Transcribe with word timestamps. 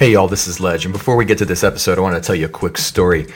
Hey, 0.00 0.12
y'all, 0.12 0.28
this 0.28 0.46
is 0.46 0.60
Ledge. 0.60 0.86
And 0.86 0.94
before 0.94 1.14
we 1.14 1.26
get 1.26 1.36
to 1.36 1.44
this 1.44 1.62
episode, 1.62 1.98
I 1.98 2.00
want 2.00 2.14
to 2.14 2.26
tell 2.26 2.34
you 2.34 2.46
a 2.46 2.48
quick 2.48 2.78
story. 2.78 3.26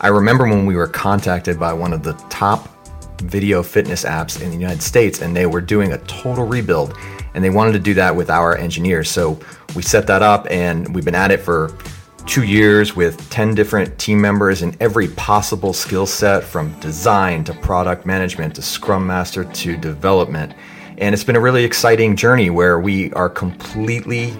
I 0.00 0.08
remember 0.08 0.44
when 0.44 0.64
we 0.64 0.74
were 0.74 0.86
contacted 0.86 1.60
by 1.60 1.74
one 1.74 1.92
of 1.92 2.02
the 2.02 2.14
top 2.30 2.70
video 3.18 3.62
fitness 3.62 4.04
apps 4.04 4.40
in 4.40 4.48
the 4.48 4.56
United 4.56 4.80
States, 4.80 5.20
and 5.20 5.36
they 5.36 5.44
were 5.44 5.60
doing 5.60 5.92
a 5.92 5.98
total 5.98 6.46
rebuild, 6.46 6.96
and 7.34 7.44
they 7.44 7.50
wanted 7.50 7.72
to 7.72 7.78
do 7.78 7.92
that 7.92 8.16
with 8.16 8.30
our 8.30 8.56
engineers. 8.56 9.10
So 9.10 9.38
we 9.76 9.82
set 9.82 10.06
that 10.06 10.22
up, 10.22 10.46
and 10.48 10.94
we've 10.94 11.04
been 11.04 11.14
at 11.14 11.30
it 11.30 11.40
for 11.40 11.76
two 12.24 12.44
years 12.44 12.96
with 12.96 13.28
10 13.28 13.54
different 13.54 13.98
team 13.98 14.18
members 14.18 14.62
in 14.62 14.74
every 14.80 15.08
possible 15.08 15.74
skill 15.74 16.06
set 16.06 16.42
from 16.42 16.72
design 16.80 17.44
to 17.44 17.52
product 17.52 18.06
management 18.06 18.54
to 18.54 18.62
scrum 18.62 19.06
master 19.06 19.44
to 19.44 19.76
development. 19.76 20.54
And 20.96 21.14
it's 21.14 21.22
been 21.22 21.36
a 21.36 21.40
really 21.40 21.64
exciting 21.64 22.16
journey 22.16 22.48
where 22.48 22.80
we 22.80 23.12
are 23.12 23.28
completely 23.28 24.32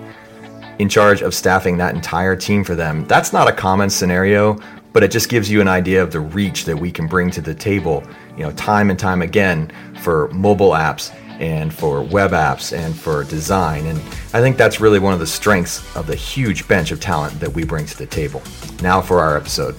in 0.78 0.88
charge 0.88 1.22
of 1.22 1.34
staffing 1.34 1.76
that 1.78 1.94
entire 1.94 2.36
team 2.36 2.64
for 2.64 2.74
them. 2.74 3.04
That's 3.06 3.32
not 3.32 3.48
a 3.48 3.52
common 3.52 3.90
scenario, 3.90 4.58
but 4.92 5.02
it 5.02 5.10
just 5.10 5.28
gives 5.28 5.50
you 5.50 5.60
an 5.60 5.68
idea 5.68 6.02
of 6.02 6.12
the 6.12 6.20
reach 6.20 6.64
that 6.64 6.76
we 6.76 6.90
can 6.90 7.06
bring 7.06 7.30
to 7.32 7.40
the 7.40 7.54
table, 7.54 8.04
you 8.36 8.42
know, 8.42 8.52
time 8.52 8.90
and 8.90 8.98
time 8.98 9.22
again 9.22 9.70
for 10.00 10.28
mobile 10.28 10.70
apps 10.70 11.14
and 11.40 11.74
for 11.74 12.02
web 12.02 12.30
apps 12.30 12.76
and 12.76 12.96
for 12.96 13.24
design. 13.24 13.86
And 13.86 13.98
I 14.32 14.40
think 14.40 14.56
that's 14.56 14.80
really 14.80 15.00
one 15.00 15.12
of 15.12 15.20
the 15.20 15.26
strengths 15.26 15.96
of 15.96 16.06
the 16.06 16.14
huge 16.14 16.66
bench 16.68 16.92
of 16.92 17.00
talent 17.00 17.38
that 17.40 17.52
we 17.52 17.64
bring 17.64 17.86
to 17.86 17.98
the 17.98 18.06
table. 18.06 18.42
Now 18.82 19.00
for 19.00 19.20
our 19.20 19.36
episode. 19.36 19.74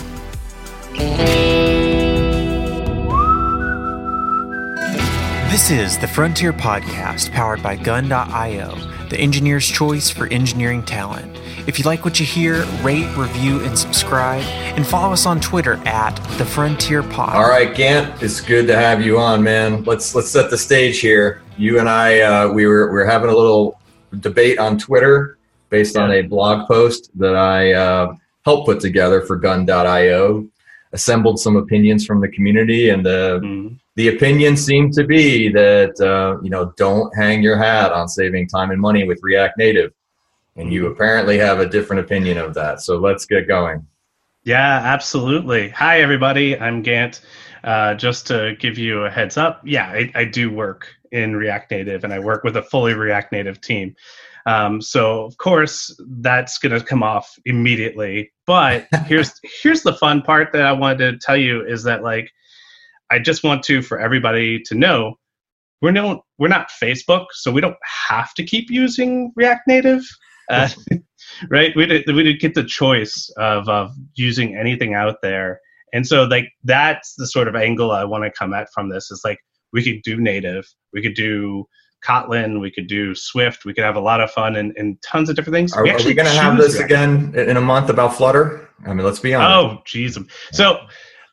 This 5.55 5.71
is 5.71 5.97
the 5.97 6.07
Frontier 6.09 6.51
Podcast 6.51 7.31
powered 7.31 7.63
by 7.63 7.77
Gun.io, 7.77 8.75
the 9.07 9.17
engineer's 9.17 9.65
choice 9.65 10.09
for 10.09 10.27
engineering 10.27 10.83
talent. 10.83 11.33
If 11.65 11.79
you 11.79 11.85
like 11.85 12.03
what 12.03 12.19
you 12.19 12.25
hear, 12.25 12.65
rate, 12.83 13.07
review, 13.15 13.61
and 13.61 13.79
subscribe, 13.79 14.43
and 14.75 14.85
follow 14.85 15.13
us 15.13 15.25
on 15.25 15.39
Twitter 15.39 15.75
at 15.85 16.13
the 16.37 16.43
Frontier 16.43 17.03
Pod. 17.03 17.37
All 17.37 17.47
right, 17.47 17.73
Gant, 17.73 18.21
it's 18.21 18.41
good 18.41 18.67
to 18.67 18.75
have 18.75 19.01
you 19.01 19.17
on, 19.17 19.41
man. 19.41 19.85
Let's 19.85 20.13
let's 20.13 20.29
set 20.29 20.49
the 20.49 20.57
stage 20.57 20.99
here. 20.99 21.41
You 21.55 21.79
and 21.79 21.87
I, 21.87 22.19
uh, 22.19 22.49
we 22.51 22.67
were 22.67 22.89
we 22.89 22.95
were 22.95 23.05
having 23.05 23.29
a 23.29 23.33
little 23.33 23.79
debate 24.19 24.59
on 24.59 24.77
Twitter 24.77 25.37
based 25.69 25.95
on 25.95 26.11
a 26.11 26.21
blog 26.23 26.67
post 26.67 27.17
that 27.17 27.37
I 27.37 27.71
uh, 27.71 28.13
helped 28.43 28.65
put 28.65 28.81
together 28.81 29.21
for 29.21 29.37
Gun.io. 29.37 30.49
Assembled 30.91 31.39
some 31.39 31.55
opinions 31.55 32.05
from 32.05 32.19
the 32.19 32.27
community, 32.27 32.89
and 32.89 33.05
the 33.05 33.39
mm 33.41 33.79
the 33.95 34.09
opinion 34.09 34.57
seemed 34.57 34.93
to 34.93 35.05
be 35.05 35.49
that 35.49 35.99
uh, 35.99 36.41
you 36.41 36.49
know 36.49 36.73
don't 36.77 37.15
hang 37.15 37.41
your 37.41 37.57
hat 37.57 37.91
on 37.91 38.07
saving 38.07 38.47
time 38.47 38.71
and 38.71 38.79
money 38.79 39.07
with 39.07 39.19
React 39.21 39.57
Native, 39.57 39.93
and 40.55 40.71
you 40.71 40.87
apparently 40.87 41.37
have 41.37 41.59
a 41.59 41.67
different 41.67 42.01
opinion 42.01 42.37
of 42.37 42.53
that. 42.55 42.81
So 42.81 42.97
let's 42.97 43.25
get 43.25 43.47
going. 43.47 43.85
Yeah, 44.43 44.81
absolutely. 44.83 45.69
Hi, 45.69 46.01
everybody. 46.01 46.59
I'm 46.59 46.81
Gant. 46.81 47.21
Uh, 47.63 47.95
just 47.95 48.27
to 48.27 48.55
give 48.59 48.77
you 48.77 49.05
a 49.05 49.09
heads 49.09 49.37
up, 49.37 49.59
yeah, 49.65 49.87
I, 49.87 50.11
I, 50.13 50.23
do 50.25 50.51
work 50.51 50.87
in 51.11 51.35
React 51.35 51.71
Native, 51.71 52.03
and 52.03 52.13
I 52.13 52.19
work 52.19 52.43
with 52.43 52.57
a 52.57 52.61
fully 52.61 52.93
React 52.93 53.31
Native 53.31 53.59
team. 53.59 53.95
Um, 54.45 54.81
so 54.81 55.23
of 55.25 55.35
course 55.37 55.99
that's 56.19 56.59
going 56.59 56.77
to 56.79 56.85
come 56.85 57.01
off 57.01 57.33
immediately. 57.45 58.31
But 58.45 58.87
here's 59.05 59.33
here's 59.63 59.81
the 59.81 59.93
fun 59.93 60.21
part 60.21 60.53
that 60.53 60.61
I 60.61 60.73
wanted 60.73 61.11
to 61.11 61.17
tell 61.17 61.37
you 61.37 61.65
is 61.65 61.81
that 61.83 62.03
like 62.03 62.29
I 63.11 63.19
just 63.19 63.43
want 63.43 63.63
to 63.63 63.81
for 63.81 63.99
everybody 63.99 64.61
to 64.65 64.75
know 64.75 65.15
we're 65.81 65.91
no 65.91 66.23
we're 66.37 66.47
not 66.47 66.69
Facebook, 66.81 67.27
so 67.31 67.51
we 67.51 67.61
don't 67.61 67.77
have 68.07 68.33
to 68.35 68.43
keep 68.43 68.69
using 68.69 69.31
React 69.35 69.61
Native. 69.67 70.03
Uh, 70.49 70.69
right? 71.49 71.75
We 71.75 71.85
did, 71.85 72.07
we 72.07 72.23
did 72.23 72.39
get 72.39 72.53
the 72.53 72.63
choice 72.63 73.29
of, 73.37 73.67
of 73.67 73.91
using 74.15 74.55
anything 74.55 74.93
out 74.93 75.17
there. 75.21 75.59
And 75.93 76.05
so 76.05 76.23
like 76.23 76.49
that's 76.63 77.15
the 77.17 77.27
sort 77.27 77.47
of 77.47 77.55
angle 77.55 77.91
I 77.91 78.03
want 78.03 78.23
to 78.25 78.31
come 78.31 78.53
at 78.53 78.67
from 78.73 78.89
this 78.89 79.11
is 79.11 79.21
like 79.23 79.39
we 79.73 79.83
could 79.83 80.01
do 80.03 80.19
native, 80.19 80.65
we 80.93 81.01
could 81.01 81.15
do 81.15 81.65
Kotlin, 82.05 82.59
we 82.59 82.71
could 82.71 82.87
do 82.87 83.15
Swift, 83.15 83.65
we 83.65 83.73
could 83.73 83.83
have 83.83 83.95
a 83.95 84.01
lot 84.01 84.21
of 84.21 84.29
fun 84.31 84.55
and, 84.55 84.73
and 84.77 85.01
tons 85.01 85.29
of 85.29 85.35
different 85.35 85.55
things. 85.55 85.73
Are 85.73 85.83
we, 85.83 85.93
we 85.93 86.13
going 86.13 86.27
to 86.27 86.41
have 86.41 86.57
this 86.57 86.79
again 86.79 87.33
in 87.35 87.57
a 87.57 87.61
month 87.61 87.89
about 87.89 88.15
Flutter? 88.15 88.69
I 88.85 88.93
mean, 88.93 89.05
let's 89.05 89.19
be 89.19 89.33
honest. 89.33 89.77
Oh, 89.77 89.81
geez. 89.85 90.17
So 90.51 90.85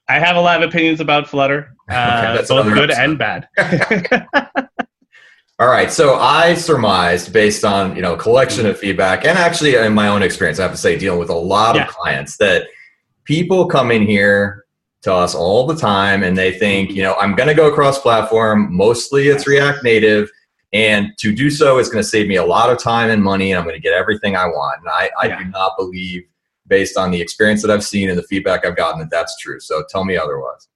I 0.08 0.18
have 0.18 0.36
a 0.36 0.40
lot 0.40 0.62
of 0.62 0.68
opinions 0.68 1.00
about 1.00 1.28
Flutter, 1.28 1.74
uh, 1.90 2.36
okay, 2.38 2.46
both 2.48 2.74
good 2.74 2.90
episode. 2.90 3.02
and 3.02 3.18
bad. 3.18 3.48
All 5.58 5.68
right, 5.68 5.92
so 5.92 6.16
I 6.16 6.54
surmised 6.54 7.32
based 7.32 7.64
on 7.64 7.94
you 7.94 8.02
know 8.02 8.16
collection 8.16 8.66
of 8.66 8.78
feedback 8.78 9.24
and 9.24 9.38
actually 9.38 9.76
in 9.76 9.94
my 9.94 10.08
own 10.08 10.22
experience, 10.22 10.58
I 10.58 10.62
have 10.62 10.72
to 10.72 10.76
say, 10.76 10.98
dealing 10.98 11.20
with 11.20 11.30
a 11.30 11.34
lot 11.34 11.76
yeah. 11.76 11.86
of 11.86 11.88
clients 11.88 12.36
that 12.38 12.66
people 13.24 13.66
come 13.66 13.90
in 13.90 14.02
here 14.02 14.64
to 15.02 15.12
us 15.12 15.34
all 15.34 15.66
the 15.66 15.76
time 15.76 16.22
and 16.22 16.36
they 16.36 16.52
think 16.52 16.90
you 16.90 17.02
know 17.02 17.14
I'm 17.14 17.34
going 17.34 17.48
to 17.48 17.54
go 17.54 17.72
cross 17.72 18.00
platform. 18.00 18.74
Mostly 18.74 19.28
it's 19.28 19.46
React 19.46 19.84
Native. 19.84 20.30
And 20.74 21.12
to 21.18 21.34
do 21.34 21.50
so 21.50 21.78
is 21.78 21.90
going 21.90 22.02
to 22.02 22.08
save 22.08 22.28
me 22.28 22.36
a 22.36 22.44
lot 22.44 22.70
of 22.70 22.78
time 22.78 23.10
and 23.10 23.22
money, 23.22 23.52
and 23.52 23.58
I'm 23.58 23.64
going 23.64 23.76
to 23.76 23.80
get 23.80 23.92
everything 23.92 24.36
I 24.36 24.46
want. 24.46 24.80
And 24.80 24.88
I, 24.88 25.10
I 25.20 25.26
yeah. 25.26 25.38
do 25.38 25.44
not 25.50 25.76
believe 25.76 26.24
based 26.72 26.96
on 26.96 27.10
the 27.10 27.20
experience 27.20 27.60
that 27.60 27.70
I've 27.70 27.84
seen 27.84 28.08
and 28.08 28.18
the 28.18 28.22
feedback 28.22 28.64
I've 28.64 28.76
gotten 28.76 28.98
that 29.00 29.10
that's 29.10 29.36
true. 29.36 29.60
So 29.60 29.84
tell 29.90 30.06
me 30.06 30.16
otherwise. 30.16 30.68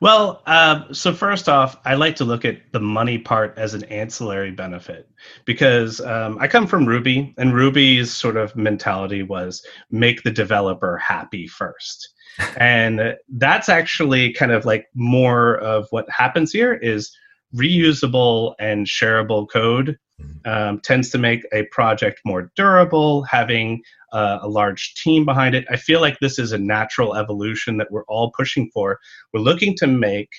Well, 0.00 0.42
uh, 0.46 0.92
so 0.92 1.14
first 1.14 1.48
off, 1.48 1.76
I 1.84 1.94
like 1.94 2.16
to 2.16 2.24
look 2.24 2.44
at 2.44 2.72
the 2.72 2.80
money 2.80 3.18
part 3.18 3.54
as 3.56 3.72
an 3.72 3.84
ancillary 3.84 4.50
benefit 4.50 5.08
because 5.44 6.00
um, 6.00 6.38
I 6.40 6.48
come 6.48 6.66
from 6.66 6.86
Ruby, 6.86 7.32
and 7.38 7.54
Ruby's 7.54 8.12
sort 8.12 8.36
of 8.36 8.56
mentality 8.56 9.22
was 9.22 9.64
make 9.92 10.24
the 10.24 10.32
developer 10.32 10.96
happy 10.98 11.46
first. 11.46 12.08
and 12.56 13.14
that's 13.28 13.68
actually 13.68 14.32
kind 14.32 14.50
of 14.50 14.64
like 14.64 14.88
more 14.94 15.58
of 15.58 15.86
what 15.90 16.10
happens 16.10 16.50
here 16.50 16.74
is 16.74 17.16
reusable 17.54 18.56
and 18.58 18.88
shareable 18.88 19.48
code 19.48 19.96
mm-hmm. 20.20 20.50
um, 20.50 20.80
tends 20.80 21.10
to 21.10 21.18
make 21.18 21.46
a 21.52 21.62
project 21.66 22.20
more 22.24 22.50
durable 22.56 23.22
having 23.22 23.80
uh, 24.14 24.38
a 24.42 24.48
large 24.48 24.94
team 24.94 25.24
behind 25.24 25.54
it. 25.54 25.66
I 25.68 25.76
feel 25.76 26.00
like 26.00 26.18
this 26.20 26.38
is 26.38 26.52
a 26.52 26.58
natural 26.58 27.16
evolution 27.16 27.76
that 27.78 27.90
we're 27.90 28.04
all 28.04 28.30
pushing 28.30 28.70
for. 28.72 28.98
We're 29.32 29.40
looking 29.40 29.74
to 29.78 29.86
make 29.86 30.30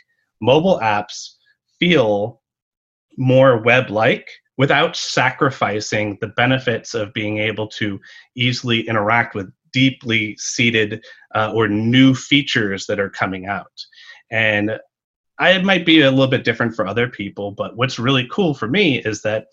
mobile 0.41 0.80
apps 0.81 1.36
feel 1.78 2.41
more 3.18 3.62
web 3.62 3.90
like 3.90 4.28
without 4.58 4.96
sacrificing 4.96 6.18
the 6.22 6.30
benefits 6.30 6.94
of 6.94 7.14
being 7.14 7.40
able 7.40 7.68
to 7.68 8.00
easily 8.35 8.88
interact 8.88 9.35
with 9.35 9.52
deeply 9.74 10.38
seated 10.38 11.03
uh, 11.35 11.52
or 11.53 11.68
new 11.68 12.16
features 12.16 12.85
that 12.88 13.00
are 13.00 13.09
coming 13.09 13.46
out. 13.46 13.74
And 14.31 14.80
I, 15.38 15.58
might 15.58 15.85
be 15.85 16.02
a 16.02 16.09
little 16.09 16.28
bit 16.28 16.46
different 16.46 16.74
for 16.75 16.88
other 16.88 17.09
people, 17.09 17.52
but 17.52 17.75
what's 17.75 18.00
really 18.00 18.25
cool 18.31 18.53
for 18.53 18.69
me 18.69 19.00
is 19.00 19.22
that 19.24 19.47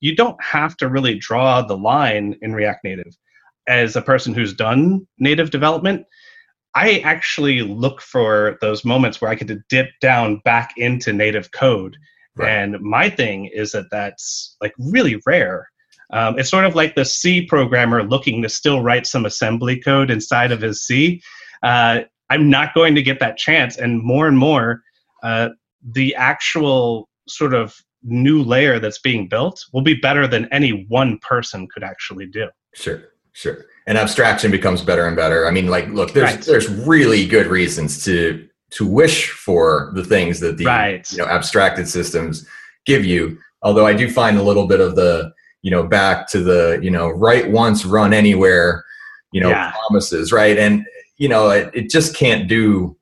you 0.00 0.16
don't 0.16 0.42
have 0.42 0.76
to 0.78 0.88
really 0.88 1.14
draw 1.14 1.62
the 1.62 1.76
line 1.76 2.36
in 2.42 2.52
React 2.52 2.82
Native 2.82 3.16
as 3.70 3.94
a 3.94 4.02
person 4.02 4.34
who's 4.34 4.52
done 4.52 5.06
native 5.18 5.50
development, 5.50 6.04
I 6.74 6.98
actually 6.98 7.62
look 7.62 8.02
for 8.02 8.58
those 8.60 8.84
moments 8.84 9.20
where 9.20 9.30
I 9.30 9.36
get 9.36 9.48
to 9.48 9.62
dip 9.68 9.88
down 10.00 10.40
back 10.44 10.72
into 10.76 11.12
native 11.12 11.52
code. 11.52 11.96
Right. 12.36 12.50
And 12.50 12.80
my 12.80 13.08
thing 13.08 13.46
is 13.46 13.70
that 13.72 13.86
that's 13.90 14.56
like 14.60 14.74
really 14.78 15.22
rare. 15.24 15.68
Um, 16.12 16.36
it's 16.36 16.50
sort 16.50 16.64
of 16.64 16.74
like 16.74 16.96
the 16.96 17.04
C 17.04 17.46
programmer 17.46 18.02
looking 18.02 18.42
to 18.42 18.48
still 18.48 18.82
write 18.82 19.06
some 19.06 19.24
assembly 19.24 19.78
code 19.78 20.10
inside 20.10 20.50
of 20.50 20.60
his 20.60 20.84
C. 20.84 21.22
am 21.62 22.06
uh, 22.28 22.36
not 22.36 22.74
going 22.74 22.96
to 22.96 23.02
get 23.02 23.20
that 23.20 23.36
chance. 23.36 23.76
And 23.76 24.02
more 24.02 24.26
and 24.26 24.36
more, 24.36 24.82
uh, 25.22 25.50
the 25.92 26.14
actual 26.16 27.08
sort 27.28 27.54
of 27.54 27.76
new 28.02 28.42
layer 28.42 28.80
that's 28.80 28.98
being 28.98 29.28
built 29.28 29.64
will 29.72 29.82
be 29.82 29.94
better 29.94 30.26
than 30.26 30.52
any 30.52 30.86
one 30.88 31.18
person 31.18 31.68
could 31.72 31.84
actually 31.84 32.26
do. 32.26 32.48
Sure. 32.74 33.02
Sure. 33.32 33.64
And 33.86 33.96
abstraction 33.96 34.50
becomes 34.50 34.82
better 34.82 35.06
and 35.06 35.16
better. 35.16 35.46
I 35.46 35.50
mean, 35.50 35.68
like, 35.68 35.88
look, 35.88 36.12
there's 36.12 36.34
right. 36.34 36.44
there's 36.44 36.68
really 36.68 37.26
good 37.26 37.46
reasons 37.46 38.04
to 38.04 38.46
to 38.70 38.86
wish 38.86 39.30
for 39.30 39.90
the 39.94 40.04
things 40.04 40.40
that 40.40 40.56
the 40.56 40.66
right. 40.66 41.10
you 41.12 41.18
know 41.18 41.26
abstracted 41.26 41.88
systems 41.88 42.46
give 42.86 43.04
you. 43.04 43.38
Although 43.62 43.86
I 43.86 43.94
do 43.94 44.10
find 44.10 44.38
a 44.38 44.42
little 44.42 44.66
bit 44.66 44.80
of 44.80 44.96
the 44.96 45.32
you 45.62 45.70
know 45.70 45.82
back 45.82 46.28
to 46.28 46.40
the 46.42 46.78
you 46.82 46.90
know 46.90 47.08
write 47.08 47.50
once, 47.50 47.84
run 47.84 48.12
anywhere, 48.12 48.84
you 49.32 49.40
know 49.40 49.50
yeah. 49.50 49.72
promises, 49.72 50.32
right? 50.32 50.58
And 50.58 50.86
you 51.16 51.28
know 51.28 51.50
it, 51.50 51.70
it 51.74 51.90
just 51.90 52.14
can't 52.14 52.48
do 52.48 52.96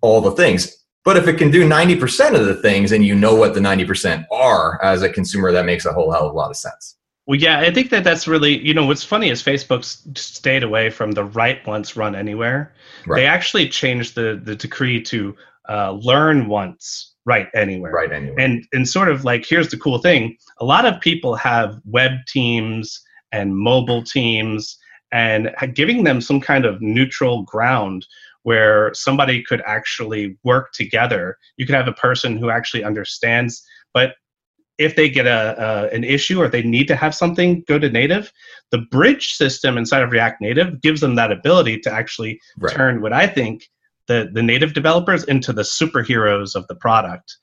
all 0.00 0.20
the 0.20 0.32
things. 0.32 0.76
But 1.04 1.16
if 1.16 1.26
it 1.26 1.36
can 1.36 1.50
do 1.50 1.68
90% 1.68 2.38
of 2.38 2.46
the 2.46 2.54
things 2.54 2.92
and 2.92 3.04
you 3.04 3.16
know 3.16 3.34
what 3.34 3.54
the 3.54 3.60
90% 3.60 4.24
are 4.30 4.80
as 4.84 5.02
a 5.02 5.08
consumer, 5.08 5.50
that 5.50 5.66
makes 5.66 5.84
a 5.84 5.92
whole 5.92 6.12
hell 6.12 6.28
of 6.28 6.32
a 6.32 6.36
lot 6.36 6.50
of 6.50 6.56
sense. 6.56 6.96
Well, 7.26 7.38
yeah, 7.38 7.60
I 7.60 7.72
think 7.72 7.90
that 7.90 8.02
that's 8.02 8.26
really, 8.26 8.58
you 8.58 8.74
know, 8.74 8.86
what's 8.86 9.04
funny 9.04 9.30
is 9.30 9.42
Facebook's 9.42 10.06
stayed 10.20 10.64
away 10.64 10.90
from 10.90 11.12
the 11.12 11.24
write 11.24 11.64
once, 11.66 11.96
run 11.96 12.16
anywhere. 12.16 12.74
Right. 13.06 13.20
They 13.20 13.26
actually 13.26 13.68
changed 13.68 14.16
the 14.16 14.40
the 14.42 14.56
decree 14.56 15.00
to 15.02 15.36
uh, 15.68 15.92
learn 15.92 16.48
once, 16.48 17.14
write 17.24 17.48
anywhere. 17.54 17.92
Right 17.92 18.12
anywhere. 18.12 18.40
And 18.40 18.66
and 18.72 18.88
sort 18.88 19.08
of 19.08 19.24
like 19.24 19.46
here's 19.46 19.68
the 19.68 19.78
cool 19.78 19.98
thing: 19.98 20.36
a 20.58 20.64
lot 20.64 20.84
of 20.84 21.00
people 21.00 21.36
have 21.36 21.80
web 21.84 22.12
teams 22.26 23.00
and 23.30 23.56
mobile 23.56 24.02
teams 24.02 24.76
and 25.12 25.50
giving 25.74 26.04
them 26.04 26.20
some 26.20 26.40
kind 26.40 26.64
of 26.64 26.80
neutral 26.82 27.42
ground 27.42 28.06
where 28.42 28.92
somebody 28.94 29.42
could 29.44 29.62
actually 29.64 30.36
work 30.42 30.72
together. 30.72 31.36
You 31.56 31.66
could 31.66 31.76
have 31.76 31.86
a 31.86 31.92
person 31.92 32.36
who 32.36 32.50
actually 32.50 32.82
understands, 32.82 33.64
but 33.94 34.14
if 34.84 34.96
they 34.96 35.08
get 35.08 35.26
a, 35.26 35.56
a, 35.58 35.94
an 35.94 36.04
issue 36.04 36.40
or 36.40 36.48
they 36.48 36.62
need 36.62 36.88
to 36.88 36.96
have 36.96 37.14
something 37.14 37.64
go 37.68 37.78
to 37.78 37.90
native, 37.90 38.32
the 38.70 38.78
bridge 38.78 39.34
system 39.34 39.78
inside 39.78 40.02
of 40.02 40.10
React 40.10 40.40
Native 40.40 40.80
gives 40.80 41.00
them 41.00 41.14
that 41.16 41.32
ability 41.32 41.78
to 41.80 41.92
actually 41.92 42.40
right. 42.58 42.74
turn 42.74 43.02
what 43.02 43.12
I 43.12 43.26
think 43.26 43.68
the 44.08 44.30
the 44.32 44.42
native 44.42 44.74
developers 44.74 45.24
into 45.24 45.52
the 45.52 45.62
superheroes 45.62 46.54
of 46.54 46.66
the 46.68 46.74
product. 46.74 47.36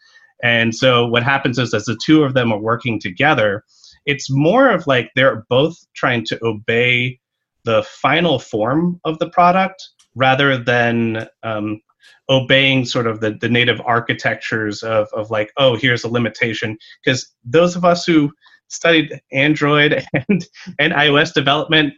And 0.44 0.74
so 0.74 1.06
what 1.08 1.24
happens 1.24 1.60
is 1.60 1.74
as 1.74 1.86
the 1.86 1.98
two 2.06 2.24
of 2.24 2.34
them 2.34 2.52
are 2.52 2.60
working 2.60 3.00
together, 3.00 3.64
it's 4.06 4.30
more 4.30 4.70
of 4.70 4.88
like 4.88 5.12
they're 5.16 5.46
both 5.50 5.78
trying 5.96 6.26
to 6.28 6.40
obey 6.44 7.20
the 7.66 7.84
final 7.84 8.40
form 8.40 9.00
of 9.04 9.20
the 9.20 9.30
product 9.30 9.90
rather 10.16 10.58
than 10.58 11.28
um, 11.44 11.82
obeying 12.30 12.86
sort 12.86 13.08
of 13.08 13.20
the, 13.22 13.32
the 13.42 13.50
native 13.50 13.82
architectures 13.82 14.84
of, 14.84 15.08
of 15.14 15.32
like, 15.32 15.52
oh, 15.58 15.76
here's 15.76 16.04
a 16.04 16.10
limitation. 16.10 16.78
Because 17.04 17.34
those 17.44 17.76
of 17.76 17.84
us 17.84 18.06
who 18.06 18.32
studied 18.68 19.20
Android 19.32 20.06
and, 20.30 20.46
and 20.78 20.94
iOS 20.94 21.34
development, 21.34 21.94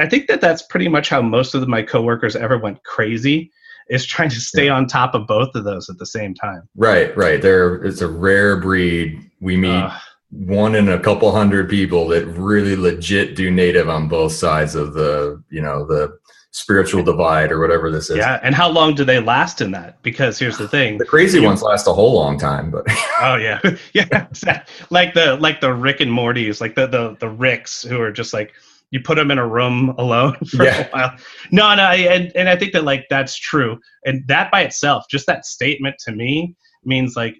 I 0.00 0.08
think 0.08 0.28
that 0.28 0.40
that's 0.40 0.62
pretty 0.62 0.88
much 0.88 1.08
how 1.08 1.22
most 1.22 1.54
of 1.54 1.66
my 1.68 1.82
coworkers 1.82 2.36
ever 2.36 2.58
went 2.58 2.82
crazy 2.84 3.50
is 3.88 4.06
trying 4.06 4.30
to 4.30 4.40
stay 4.40 4.66
yeah. 4.66 4.74
on 4.74 4.86
top 4.86 5.14
of 5.14 5.26
both 5.26 5.54
of 5.54 5.64
those 5.64 5.90
at 5.90 5.98
the 5.98 6.06
same 6.06 6.32
time. 6.32 6.68
Right, 6.76 7.14
right. 7.16 7.42
There, 7.42 7.82
it's 7.82 8.00
a 8.00 8.08
rare 8.08 8.56
breed. 8.56 9.30
We 9.40 9.56
meet 9.56 9.82
uh, 9.82 9.98
one 10.30 10.76
in 10.76 10.88
a 10.88 10.98
couple 10.98 11.32
hundred 11.32 11.68
people 11.68 12.06
that 12.08 12.24
really 12.26 12.76
legit 12.76 13.34
do 13.34 13.50
native 13.50 13.88
on 13.88 14.06
both 14.06 14.32
sides 14.32 14.76
of 14.76 14.94
the, 14.94 15.42
you 15.50 15.60
know, 15.60 15.84
the 15.84 16.16
spiritual 16.52 17.02
divide 17.02 17.52
or 17.52 17.60
whatever 17.60 17.90
this 17.90 18.10
is. 18.10 18.16
Yeah, 18.16 18.40
and 18.42 18.54
how 18.54 18.68
long 18.68 18.94
do 18.94 19.04
they 19.04 19.20
last 19.20 19.60
in 19.60 19.70
that? 19.72 20.02
Because 20.02 20.38
here's 20.38 20.58
the 20.58 20.68
thing: 20.68 20.98
the 20.98 21.04
crazy 21.04 21.40
you, 21.40 21.46
ones 21.46 21.62
last 21.62 21.86
a 21.86 21.92
whole 21.92 22.14
long 22.14 22.38
time. 22.38 22.70
But 22.70 22.86
oh 23.20 23.36
yeah, 23.36 23.60
yeah, 23.92 24.26
like 24.90 25.14
the 25.14 25.36
like 25.36 25.60
the 25.60 25.72
Rick 25.72 26.00
and 26.00 26.12
Morty's, 26.12 26.60
like 26.60 26.74
the 26.74 26.86
the 26.86 27.16
the 27.20 27.28
Ricks 27.28 27.82
who 27.82 28.00
are 28.00 28.12
just 28.12 28.32
like 28.32 28.52
you 28.90 29.00
put 29.00 29.16
them 29.16 29.30
in 29.30 29.38
a 29.38 29.46
room 29.46 29.90
alone 29.98 30.36
for 30.46 30.64
yeah. 30.64 30.86
a 30.86 30.90
while. 30.90 31.16
No, 31.50 31.74
no, 31.74 31.82
and 31.82 32.32
and 32.34 32.48
I 32.48 32.56
think 32.56 32.72
that 32.72 32.84
like 32.84 33.06
that's 33.08 33.36
true, 33.36 33.78
and 34.04 34.26
that 34.28 34.50
by 34.50 34.62
itself, 34.62 35.04
just 35.10 35.26
that 35.26 35.46
statement 35.46 35.96
to 36.04 36.12
me 36.12 36.54
means 36.84 37.16
like 37.16 37.36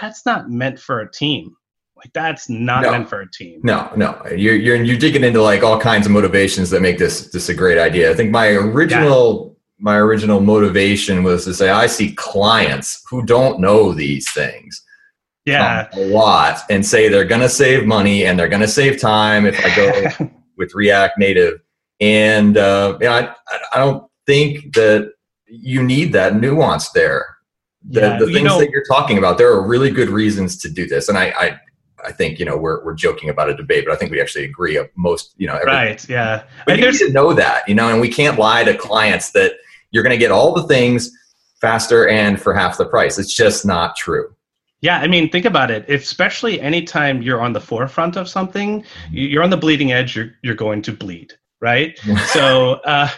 that's 0.00 0.24
not 0.26 0.50
meant 0.50 0.78
for 0.78 1.00
a 1.00 1.10
team. 1.10 1.56
Like 2.02 2.12
that's 2.14 2.48
not 2.48 2.82
no. 2.82 2.92
meant 2.92 3.08
for 3.10 3.20
a 3.20 3.30
team. 3.30 3.60
No, 3.62 3.92
no. 3.94 4.20
You're 4.34 4.56
you're 4.56 4.82
you're 4.82 4.98
digging 4.98 5.22
into 5.22 5.42
like 5.42 5.62
all 5.62 5.78
kinds 5.78 6.06
of 6.06 6.12
motivations 6.12 6.70
that 6.70 6.80
make 6.80 6.98
this 6.98 7.30
this 7.30 7.50
a 7.50 7.54
great 7.54 7.76
idea. 7.76 8.10
I 8.10 8.14
think 8.14 8.30
my 8.30 8.48
original 8.48 9.48
yeah. 9.48 9.74
my 9.78 9.96
original 9.96 10.40
motivation 10.40 11.22
was 11.22 11.44
to 11.44 11.52
say 11.52 11.68
I 11.68 11.86
see 11.86 12.12
clients 12.14 13.02
who 13.10 13.24
don't 13.26 13.60
know 13.60 13.92
these 13.92 14.30
things. 14.32 14.82
Yeah. 15.44 15.88
A 15.92 16.06
lot 16.06 16.60
and 16.70 16.84
say 16.84 17.08
they're 17.08 17.26
gonna 17.26 17.48
save 17.50 17.86
money 17.86 18.24
and 18.24 18.38
they're 18.38 18.48
gonna 18.48 18.68
save 18.68 18.98
time 18.98 19.44
if 19.44 19.62
I 19.62 19.76
go 19.76 20.30
with 20.56 20.74
React 20.74 21.18
Native. 21.18 21.60
And 22.00 22.56
uh, 22.56 22.96
yeah, 23.02 23.34
I, 23.52 23.76
I 23.76 23.78
don't 23.78 24.10
think 24.26 24.74
that 24.74 25.12
you 25.46 25.82
need 25.82 26.14
that 26.14 26.36
nuance 26.36 26.90
there. 26.90 27.36
The, 27.82 28.00
yeah, 28.00 28.18
the 28.18 28.26
things 28.26 28.44
know, 28.44 28.58
that 28.58 28.70
you're 28.70 28.84
talking 28.84 29.18
about, 29.18 29.36
there 29.38 29.52
are 29.52 29.66
really 29.66 29.90
good 29.90 30.08
reasons 30.08 30.56
to 30.58 30.70
do 30.70 30.86
this. 30.86 31.08
And 31.08 31.18
I, 31.18 31.32
I 31.36 31.60
I 32.04 32.12
think 32.12 32.38
you 32.38 32.44
know 32.44 32.56
we're 32.56 32.84
we're 32.84 32.94
joking 32.94 33.28
about 33.28 33.50
a 33.50 33.54
debate, 33.54 33.84
but 33.86 33.94
I 33.94 33.96
think 33.96 34.10
we 34.10 34.20
actually 34.20 34.44
agree 34.44 34.76
of 34.76 34.88
most 34.96 35.34
you 35.36 35.46
know. 35.46 35.54
Everything. 35.54 35.74
Right. 35.74 36.08
Yeah. 36.08 36.44
But 36.66 36.72
and 36.72 36.80
you 36.80 36.92
need 36.92 36.98
to 36.98 37.12
know 37.12 37.32
that 37.32 37.68
you 37.68 37.74
know, 37.74 37.88
and 37.88 38.00
we 38.00 38.08
can't 38.08 38.38
lie 38.38 38.64
to 38.64 38.76
clients 38.76 39.30
that 39.32 39.54
you're 39.90 40.02
going 40.02 40.14
to 40.14 40.18
get 40.18 40.30
all 40.30 40.54
the 40.54 40.64
things 40.64 41.10
faster 41.60 42.08
and 42.08 42.40
for 42.40 42.54
half 42.54 42.78
the 42.78 42.86
price. 42.86 43.18
It's 43.18 43.34
just 43.34 43.66
not 43.66 43.96
true. 43.96 44.34
Yeah, 44.82 44.98
I 44.98 45.08
mean, 45.08 45.30
think 45.30 45.44
about 45.44 45.70
it. 45.70 45.88
Especially 45.90 46.60
anytime 46.60 47.20
you're 47.20 47.42
on 47.42 47.52
the 47.52 47.60
forefront 47.60 48.16
of 48.16 48.28
something, 48.28 48.82
you're 49.10 49.42
on 49.42 49.50
the 49.50 49.56
bleeding 49.56 49.92
edge. 49.92 50.16
You're 50.16 50.32
you're 50.42 50.54
going 50.54 50.80
to 50.82 50.92
bleed, 50.92 51.34
right? 51.60 51.98
so 52.28 52.74
uh, 52.84 53.08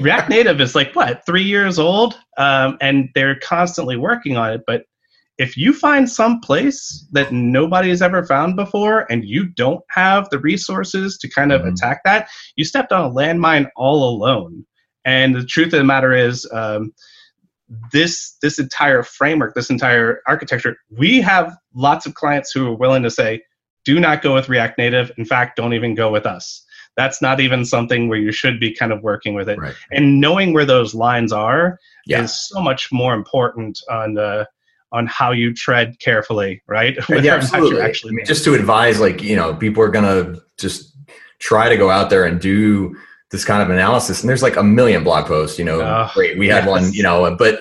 React 0.00 0.28
Native 0.28 0.60
is 0.60 0.74
like 0.74 0.94
what 0.94 1.24
three 1.24 1.42
years 1.42 1.78
old, 1.78 2.18
um, 2.36 2.76
and 2.82 3.08
they're 3.14 3.38
constantly 3.38 3.96
working 3.96 4.36
on 4.36 4.52
it. 4.52 4.60
But 4.66 4.84
if 5.38 5.56
you 5.56 5.72
find 5.72 6.08
some 6.08 6.40
place 6.40 7.06
that 7.12 7.32
nobody 7.32 7.90
has 7.90 8.00
ever 8.00 8.24
found 8.24 8.56
before 8.56 9.10
and 9.10 9.24
you 9.24 9.46
don't 9.46 9.84
have 9.90 10.28
the 10.30 10.38
resources 10.38 11.18
to 11.18 11.28
kind 11.28 11.52
of 11.52 11.62
mm-hmm. 11.62 11.74
attack 11.74 12.02
that, 12.04 12.28
you 12.56 12.64
stepped 12.64 12.92
on 12.92 13.04
a 13.04 13.14
landmine 13.14 13.68
all 13.76 14.08
alone. 14.08 14.64
And 15.04 15.34
the 15.34 15.44
truth 15.44 15.72
of 15.72 15.78
the 15.78 15.84
matter 15.84 16.14
is, 16.14 16.48
um, 16.52 16.92
this 17.92 18.36
this 18.42 18.58
entire 18.58 19.02
framework, 19.02 19.54
this 19.54 19.70
entire 19.70 20.20
architecture, 20.26 20.76
we 20.90 21.20
have 21.20 21.56
lots 21.74 22.06
of 22.06 22.14
clients 22.14 22.52
who 22.52 22.68
are 22.68 22.76
willing 22.76 23.02
to 23.02 23.10
say, 23.10 23.42
"Do 23.84 23.98
not 23.98 24.22
go 24.22 24.34
with 24.34 24.48
React 24.48 24.78
Native. 24.78 25.10
In 25.18 25.24
fact, 25.24 25.56
don't 25.56 25.74
even 25.74 25.94
go 25.94 26.10
with 26.10 26.26
us." 26.26 26.64
That's 26.96 27.20
not 27.20 27.40
even 27.40 27.64
something 27.64 28.08
where 28.08 28.18
you 28.18 28.32
should 28.32 28.58
be 28.58 28.72
kind 28.72 28.92
of 28.92 29.02
working 29.02 29.34
with 29.34 29.48
it. 29.48 29.58
Right. 29.58 29.74
And 29.90 30.20
knowing 30.20 30.54
where 30.54 30.64
those 30.64 30.94
lines 30.94 31.32
are 31.32 31.78
yeah. 32.06 32.22
is 32.22 32.48
so 32.48 32.60
much 32.60 32.90
more 32.90 33.14
important 33.14 33.80
on 33.90 34.14
the 34.14 34.46
on 34.92 35.06
how 35.06 35.32
you 35.32 35.52
tread 35.52 35.98
carefully, 35.98 36.62
right? 36.66 36.96
yeah, 37.08 37.34
absolutely. 37.34 37.80
Actually 37.80 38.14
mean, 38.14 38.26
just 38.26 38.44
to 38.44 38.54
advise, 38.54 39.00
like 39.00 39.22
you 39.22 39.36
know, 39.36 39.54
people 39.54 39.82
are 39.82 39.90
gonna 39.90 40.36
just 40.58 40.96
try 41.38 41.68
to 41.68 41.76
go 41.76 41.90
out 41.90 42.10
there 42.10 42.24
and 42.24 42.40
do 42.40 42.96
this 43.30 43.44
kind 43.44 43.62
of 43.62 43.70
analysis, 43.70 44.20
and 44.20 44.28
there's 44.28 44.42
like 44.42 44.56
a 44.56 44.62
million 44.62 45.04
blog 45.04 45.26
posts. 45.26 45.58
You 45.58 45.64
know, 45.64 45.80
uh, 45.80 46.12
great, 46.14 46.38
we 46.38 46.48
had 46.48 46.64
yes. 46.64 46.68
one. 46.68 46.92
You 46.92 47.02
know, 47.02 47.34
but 47.36 47.60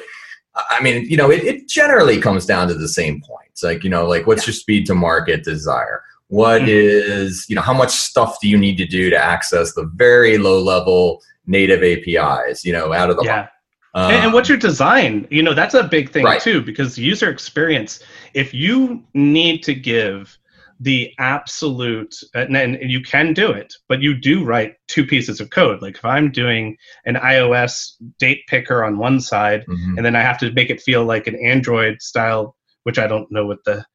I 0.56 0.82
mean, 0.82 1.06
you 1.10 1.18
know, 1.18 1.32
it, 1.32 1.44
it, 1.44 1.68
generally 1.68 2.22
comes 2.22 2.46
down 2.46 2.68
to 2.70 2.74
the 2.74 2.88
same 2.88 3.22
points. 3.22 3.64
Like 3.64 3.84
you 3.84 3.90
know, 3.90 4.08
like 4.08 4.28
what's 4.28 4.44
yeah. 4.44 4.52
your 4.52 4.54
speed 4.54 4.86
to 4.88 4.96
market 4.96 5.44
desire? 5.44 6.04
What 6.28 6.62
mm-hmm. 6.62 6.70
is 6.70 7.46
you 7.50 7.56
know, 7.56 7.62
how 7.62 7.74
much 7.74 7.92
stuff 7.92 8.40
do 8.40 8.48
you 8.48 8.58
need 8.58 8.78
to 8.78 8.86
do 8.86 9.10
to 9.10 9.18
access 9.18 9.74
the 9.74 9.90
very 9.96 10.38
low 10.38 10.62
level 10.62 11.22
native 11.46 11.84
APIs? 11.84 12.64
You 12.64 12.74
know, 12.74 12.94
out 12.94 13.10
of 13.10 13.18
the 13.18 13.24
yeah. 13.24 13.48
Um, 13.96 14.12
and, 14.12 14.24
and, 14.26 14.34
what's 14.34 14.50
your 14.50 14.58
design? 14.58 15.26
You 15.32 15.42
know, 15.42 15.54
that's 15.54 15.74
a 15.74 15.84
big 15.84 16.12
thing 16.12 16.26
right. 16.26 16.42
too, 16.42 16.62
because 16.62 16.98
user 16.98 17.30
experience, 17.30 18.02
if 18.34 18.54
you 18.54 19.02
need 19.14 19.64
to 19.64 19.74
give 19.74 20.38
the 20.82 21.14
absolute, 21.18 22.14
and, 22.34 22.58
and 22.58 22.92
you 22.92 23.02
can 23.02 23.32
do 23.32 23.50
it, 23.52 23.74
but 23.88 24.02
you 24.02 24.14
do 24.14 24.44
write 24.44 24.76
two 24.88 25.06
pieces 25.06 25.40
of 25.40 25.50
code. 25.50 25.82
Like 25.82 25.96
if 25.96 26.04
I'm 26.04 26.30
doing 26.30 26.76
an 27.06 27.16
iOS 27.16 27.94
date 28.20 28.42
picker 28.48 28.84
on 28.84 28.98
one 28.98 29.22
side, 29.22 29.66
mm-hmm. 29.66 29.96
and 29.96 30.06
then 30.06 30.16
I 30.16 30.22
have 30.22 30.38
to 30.40 30.52
make 30.52 30.70
it 30.70 30.82
feel 30.82 31.06
like 31.06 31.28
an 31.28 31.36
Android 31.38 32.02
style, 32.02 32.58
which 32.84 33.00
I 33.00 33.08
don't 33.08 33.32
know 33.32 33.46
what 33.46 33.64
the 33.64 33.86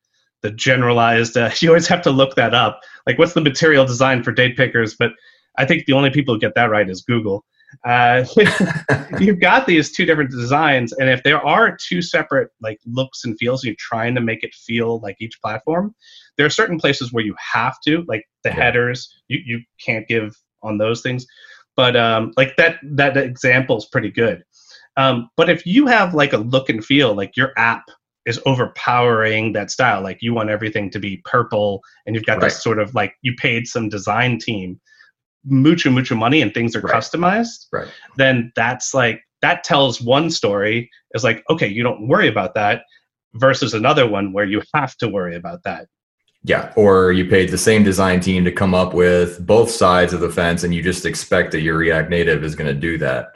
the 0.40 0.50
generalized. 0.50 1.36
Uh, 1.36 1.50
you 1.60 1.68
always 1.68 1.88
have 1.88 2.00
to 2.02 2.10
look 2.10 2.34
that 2.36 2.54
up. 2.54 2.80
Like 3.06 3.18
what's 3.18 3.34
the 3.34 3.42
material 3.42 3.84
design 3.84 4.22
for 4.22 4.32
date 4.32 4.56
pickers? 4.56 4.96
But 4.98 5.12
I 5.58 5.66
think 5.66 5.84
the 5.84 5.92
only 5.92 6.08
people 6.08 6.34
who 6.34 6.40
get 6.40 6.54
that 6.54 6.70
right 6.70 6.88
is 6.88 7.02
Google. 7.02 7.44
Uh, 7.84 8.24
you've 9.20 9.40
got 9.40 9.66
these 9.66 9.92
two 9.92 10.04
different 10.04 10.30
designs, 10.30 10.92
and 10.92 11.08
if 11.08 11.22
there 11.22 11.44
are 11.44 11.76
two 11.76 12.02
separate 12.02 12.50
like 12.60 12.78
looks 12.86 13.24
and 13.24 13.36
feels, 13.38 13.64
you're 13.64 13.74
trying 13.78 14.14
to 14.14 14.20
make 14.20 14.42
it 14.42 14.54
feel 14.54 15.00
like 15.00 15.16
each 15.20 15.40
platform. 15.42 15.94
There 16.36 16.46
are 16.46 16.50
certain 16.50 16.78
places 16.78 17.12
where 17.12 17.24
you 17.24 17.34
have 17.52 17.76
to, 17.86 18.04
like 18.08 18.24
the 18.44 18.50
yeah. 18.50 18.56
headers, 18.56 19.14
you 19.28 19.40
you 19.44 19.60
can't 19.84 20.06
give 20.08 20.36
on 20.62 20.78
those 20.78 21.00
things. 21.00 21.26
But 21.76 21.96
um, 21.96 22.32
like 22.36 22.56
that 22.56 22.78
that 22.82 23.16
example 23.16 23.78
is 23.78 23.86
pretty 23.86 24.10
good. 24.10 24.44
Um, 24.96 25.30
but 25.36 25.48
if 25.48 25.64
you 25.64 25.86
have 25.86 26.14
like 26.14 26.32
a 26.32 26.38
look 26.38 26.68
and 26.68 26.84
feel, 26.84 27.14
like 27.14 27.36
your 27.36 27.52
app 27.56 27.84
is 28.26 28.40
overpowering 28.44 29.52
that 29.54 29.70
style, 29.70 30.02
like 30.02 30.18
you 30.20 30.34
want 30.34 30.50
everything 30.50 30.90
to 30.90 30.98
be 30.98 31.22
purple, 31.24 31.80
and 32.04 32.14
you've 32.14 32.26
got 32.26 32.34
right. 32.34 32.44
this 32.44 32.62
sort 32.62 32.78
of 32.78 32.94
like 32.94 33.14
you 33.22 33.34
paid 33.36 33.66
some 33.66 33.88
design 33.88 34.38
team 34.38 34.80
mucho 35.44 35.90
mucho 35.90 36.14
money 36.14 36.42
and 36.42 36.52
things 36.52 36.76
are 36.76 36.80
right. 36.80 36.94
customized 36.94 37.66
right. 37.72 37.88
then 38.16 38.52
that's 38.56 38.92
like 38.92 39.22
that 39.42 39.64
tells 39.64 40.00
one 40.00 40.30
story 40.30 40.90
is 41.14 41.24
like 41.24 41.42
okay 41.48 41.66
you 41.66 41.82
don't 41.82 42.06
worry 42.06 42.28
about 42.28 42.54
that 42.54 42.82
versus 43.34 43.74
another 43.74 44.08
one 44.08 44.32
where 44.32 44.44
you 44.44 44.62
have 44.74 44.96
to 44.96 45.08
worry 45.08 45.36
about 45.36 45.62
that. 45.62 45.86
Yeah 46.42 46.72
or 46.76 47.12
you 47.12 47.26
paid 47.26 47.50
the 47.50 47.58
same 47.58 47.84
design 47.84 48.20
team 48.20 48.44
to 48.44 48.52
come 48.52 48.74
up 48.74 48.94
with 48.94 49.44
both 49.46 49.70
sides 49.70 50.12
of 50.12 50.20
the 50.20 50.30
fence 50.30 50.64
and 50.64 50.74
you 50.74 50.82
just 50.82 51.04
expect 51.04 51.52
that 51.52 51.60
your 51.60 51.76
react 51.76 52.10
native 52.10 52.44
is 52.44 52.54
going 52.54 52.72
to 52.72 52.78
do 52.78 52.98
that. 52.98 53.28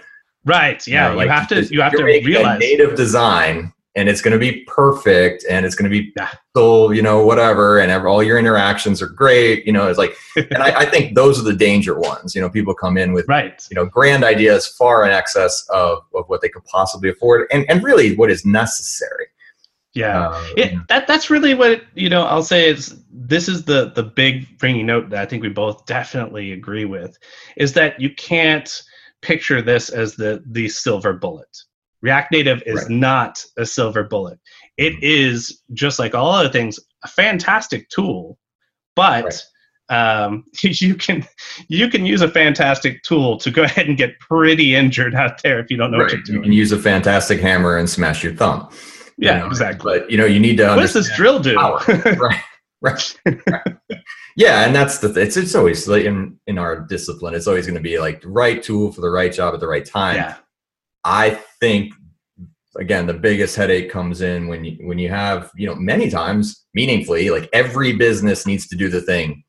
Right 0.45 0.87
yeah 0.87 1.07
you, 1.07 1.11
know, 1.11 1.17
like 1.17 1.27
you 1.27 1.33
have 1.33 1.49
to 1.49 1.75
you 1.75 1.83
have 1.83 1.93
to 1.93 2.05
realize 2.05 2.61
native 2.61 2.97
design 2.97 3.73
and 3.97 4.09
it's 4.09 4.21
going 4.21 4.33
to 4.33 4.39
be 4.39 4.65
perfect 4.67 5.45
and 5.49 5.65
it's 5.65 5.75
going 5.75 5.91
to 5.91 6.03
be 6.03 6.15
so 6.57 6.91
you 6.91 7.03
know 7.03 7.25
whatever 7.25 7.79
and 7.79 7.93
all 8.07 8.23
your 8.23 8.39
interactions 8.39 9.01
are 9.01 9.09
great 9.09 9.65
you 9.67 9.73
know 9.73 9.89
it's 9.89 9.99
like 9.99 10.17
and 10.37 10.63
I, 10.63 10.81
I, 10.81 10.85
think 10.87 11.15
those 11.15 11.39
are 11.39 11.43
the 11.43 11.55
danger 11.55 11.99
ones 11.99 12.35
you 12.35 12.41
know 12.41 12.51
people 12.51 12.75
come 12.75 12.97
in 12.97 13.13
with 13.13 13.27
right 13.29 13.63
you 13.71 13.75
know 13.75 13.87
grand 13.87 14.25
ideas 14.25 14.67
far 14.67 15.05
in 15.05 15.13
excess 15.13 15.67
of, 15.71 15.99
of 16.15 16.25
what 16.29 16.41
they 16.41 16.49
could 16.49 16.65
possibly 16.65 17.11
afford 17.11 17.47
and, 17.53 17.65
and 17.69 17.83
really 17.83 18.17
what 18.17 18.31
is 18.31 18.45
necessary 18.45 19.27
Yeah, 19.95 20.31
Uh, 20.31 20.47
it, 20.57 20.75
that 20.89 21.07
that's 21.07 21.31
really 21.31 21.55
what 21.55 21.85
you 21.95 22.09
know. 22.09 22.25
I'll 22.25 22.43
say 22.43 22.69
is 22.69 23.01
this 23.13 23.49
is 23.49 23.65
the 23.65 23.93
the 23.95 24.03
big 24.03 24.49
ringing 24.61 24.87
note 24.87 25.09
that 25.11 25.23
I 25.23 25.27
think 25.27 25.45
we 25.45 25.51
both 25.51 25.87
definitely 25.87 26.51
agree 26.51 26.85
with, 26.85 27.17
is 27.57 27.73
that 27.75 28.01
you 28.01 28.13
can't 28.17 28.83
picture 29.23 29.63
this 29.63 29.91
as 29.91 30.17
the 30.17 30.43
the 30.47 30.69
silver 30.69 31.13
bullet. 31.13 31.57
React 32.05 32.33
Native 32.33 32.63
is 32.67 32.83
Right. 32.83 32.91
not 32.91 33.43
a 33.57 33.65
silver 33.65 34.05
bullet. 34.05 34.39
It 34.77 35.03
is 35.03 35.63
just 35.73 35.99
like 35.99 36.15
all 36.15 36.31
other 36.33 36.51
things, 36.51 36.79
a 37.03 37.09
fantastic 37.09 37.89
tool, 37.89 38.39
but 38.95 39.43
um, 39.89 40.45
you 40.63 40.95
can 40.95 41.27
you 41.69 41.89
can 41.89 42.05
use 42.05 42.21
a 42.21 42.29
fantastic 42.29 43.03
tool 43.05 43.39
to 43.39 43.51
go 43.51 43.63
ahead 43.69 43.89
and 43.89 43.97
get 43.97 44.19
pretty 44.21 44.75
injured 44.75 45.15
out 45.15 45.43
there 45.43 45.59
if 45.61 45.71
you 45.71 45.77
don't 45.79 45.91
know 45.91 45.99
what 45.99 46.13
right. 46.13 46.21
you're 46.27 46.37
You 46.37 46.43
can 46.43 46.53
use 46.53 46.73
a 46.73 46.79
fantastic 46.79 47.41
hammer 47.41 47.77
and 47.79 47.89
smash 47.89 48.23
your 48.23 48.35
thumb. 48.35 48.69
you 49.17 49.29
yeah, 49.29 49.39
know, 49.39 49.47
exactly. 49.47 50.01
But 50.01 50.11
you 50.11 50.19
know, 50.19 50.27
you 50.27 50.41
need 50.41 50.59
to 50.59 50.67
What 50.69 50.81
does 50.81 50.93
this 50.93 51.15
drill 51.17 51.39
do? 51.39 51.57
power. 51.57 51.81
right, 51.89 52.43
right, 52.83 53.17
right. 53.51 53.77
Yeah, 54.37 54.67
and 54.67 54.75
that's 54.75 54.99
the 54.99 55.13
th- 55.15 55.27
it's 55.29 55.37
it's 55.39 55.55
always 55.55 55.87
like 55.89 56.05
in 56.05 56.39
in 56.49 56.59
our 56.59 56.81
discipline, 56.81 57.35
it's 57.35 57.47
always 57.47 57.67
going 57.67 57.77
to 57.77 57.81
be 57.83 57.99
like 57.99 58.21
the 58.21 58.29
right 58.29 58.63
tool 58.63 58.91
for 58.93 59.01
the 59.01 59.09
right 59.11 59.33
job 59.33 59.55
at 59.55 59.61
the 59.61 59.69
right 59.69 59.87
time. 59.87 60.17
yeah, 60.17 60.35
I 61.05 61.41
think 61.61 61.93
again 62.77 63.07
the 63.07 63.15
biggest 63.15 63.55
headache 63.55 63.89
comes 63.91 64.21
in 64.21 64.49
when 64.49 64.65
you 64.65 64.77
when 64.87 64.99
you 64.99 65.09
have 65.09 65.51
you 65.55 65.67
know 65.67 65.77
many 65.77 66.11
times 66.11 66.65
meaningfully 66.75 67.31
like 67.31 67.49
every 67.53 67.93
business 67.93 68.47
needs 68.47 68.67
to 68.69 68.77
do 68.77 68.89
the 68.89 69.01
thing 69.01 69.45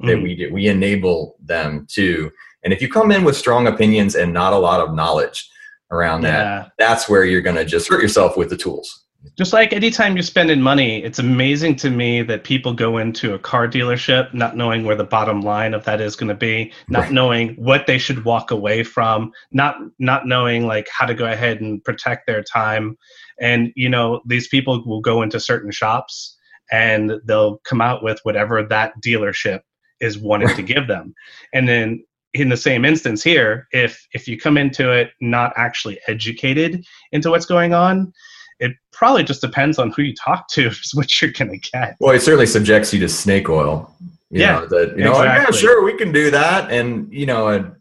that 0.00 0.16
Mhm. 0.18 0.22
we 0.22 0.36
do. 0.36 0.52
We 0.52 0.68
enable 0.68 1.36
them 1.44 1.86
to. 1.94 2.30
And 2.62 2.72
if 2.72 2.80
you 2.80 2.88
come 2.88 3.10
in 3.10 3.24
with 3.24 3.36
strong 3.36 3.66
opinions 3.66 4.14
and 4.14 4.32
not 4.32 4.52
a 4.52 4.58
lot 4.58 4.80
of 4.80 4.94
knowledge 4.94 5.48
around 5.90 6.20
that 6.20 6.70
that's 6.78 7.08
where 7.08 7.24
you're 7.24 7.40
going 7.40 7.56
to 7.56 7.64
just 7.64 7.88
hurt 7.88 8.00
yourself 8.02 8.36
with 8.36 8.50
the 8.50 8.56
tools 8.56 9.06
Just 9.36 9.52
like 9.52 9.72
anytime 9.72 10.14
you're 10.14 10.22
spending 10.22 10.60
money, 10.60 11.02
it's 11.02 11.18
amazing 11.18 11.74
to 11.76 11.90
me 11.90 12.22
that 12.22 12.44
people 12.44 12.72
go 12.72 12.98
into 12.98 13.34
a 13.34 13.38
car 13.38 13.66
dealership 13.66 14.32
not 14.32 14.56
knowing 14.56 14.84
where 14.84 14.94
the 14.94 15.04
bottom 15.04 15.40
line 15.40 15.74
of 15.74 15.84
that 15.84 16.00
is 16.00 16.14
going 16.14 16.28
to 16.28 16.36
be, 16.36 16.72
not 16.88 17.04
Right. 17.04 17.12
knowing 17.12 17.48
what 17.56 17.86
they 17.88 17.98
should 17.98 18.24
walk 18.24 18.52
away 18.52 18.84
from, 18.84 19.32
not 19.50 19.76
not 19.98 20.26
knowing 20.26 20.66
like 20.68 20.88
how 20.96 21.04
to 21.04 21.14
go 21.14 21.26
ahead 21.26 21.60
and 21.60 21.82
protect 21.82 22.26
their 22.28 22.44
time. 22.44 22.96
And 23.40 23.72
you 23.74 23.88
know, 23.88 24.20
these 24.24 24.46
people 24.46 24.84
will 24.86 25.00
go 25.00 25.22
into 25.22 25.40
certain 25.40 25.72
shops 25.72 26.36
and 26.70 27.14
they'll 27.24 27.58
come 27.58 27.80
out 27.80 28.04
with 28.04 28.20
whatever 28.22 28.62
that 28.62 28.92
dealership 29.04 29.60
is 30.00 30.16
wanting 30.16 30.54
to 30.54 30.62
give 30.62 30.86
them. 30.86 31.12
And 31.52 31.68
then 31.68 32.04
in 32.34 32.50
the 32.50 32.56
same 32.56 32.84
instance 32.84 33.24
here, 33.24 33.66
if 33.72 34.06
if 34.12 34.28
you 34.28 34.38
come 34.38 34.56
into 34.56 34.92
it 34.92 35.10
not 35.20 35.52
actually 35.56 35.98
educated 36.06 36.84
into 37.10 37.30
what's 37.30 37.46
going 37.46 37.74
on, 37.74 38.12
it 38.60 38.72
probably 38.92 39.22
just 39.22 39.40
depends 39.40 39.78
on 39.78 39.90
who 39.92 40.02
you 40.02 40.14
talk 40.14 40.48
to 40.48 40.66
is 40.68 40.92
what 40.94 41.20
you're 41.20 41.30
going 41.32 41.50
to 41.60 41.70
get. 41.70 41.96
well 42.00 42.14
it 42.14 42.20
certainly 42.20 42.46
subjects 42.46 42.92
you 42.92 43.00
to 43.00 43.08
snake 43.08 43.48
oil 43.48 43.94
you 44.30 44.40
Yeah, 44.42 44.60
know 44.60 44.66
that 44.66 44.98
you 44.98 45.04
know 45.04 45.14
"Oh, 45.14 45.22
yeah 45.22 45.50
sure 45.50 45.82
we 45.84 45.96
can 45.96 46.12
do 46.12 46.30
that 46.30 46.70
and 46.70 47.12
you 47.12 47.26
know 47.26 47.48
and 47.48 47.72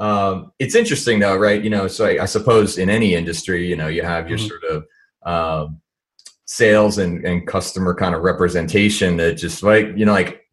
um, 0.00 0.52
it's 0.58 0.74
interesting 0.74 1.18
though 1.18 1.36
right 1.36 1.62
you 1.62 1.70
know 1.70 1.88
so 1.88 2.06
I, 2.06 2.22
I 2.22 2.26
suppose 2.26 2.78
in 2.78 2.88
any 2.90 3.14
industry 3.14 3.66
you 3.66 3.76
know 3.76 3.88
you 3.88 4.02
have 4.02 4.28
your 4.28 4.38
Mhm. 4.38 4.48
sort 4.48 4.64
of 4.64 4.84
um, 5.24 5.80
sales 6.46 6.98
and, 6.98 7.24
and 7.26 7.46
customer 7.46 7.94
kind 7.94 8.14
of 8.14 8.22
representation 8.22 9.16
that 9.18 9.34
just 9.34 9.62
like 9.62 9.88
you 9.96 10.04
know 10.06 10.12
like 10.12 10.44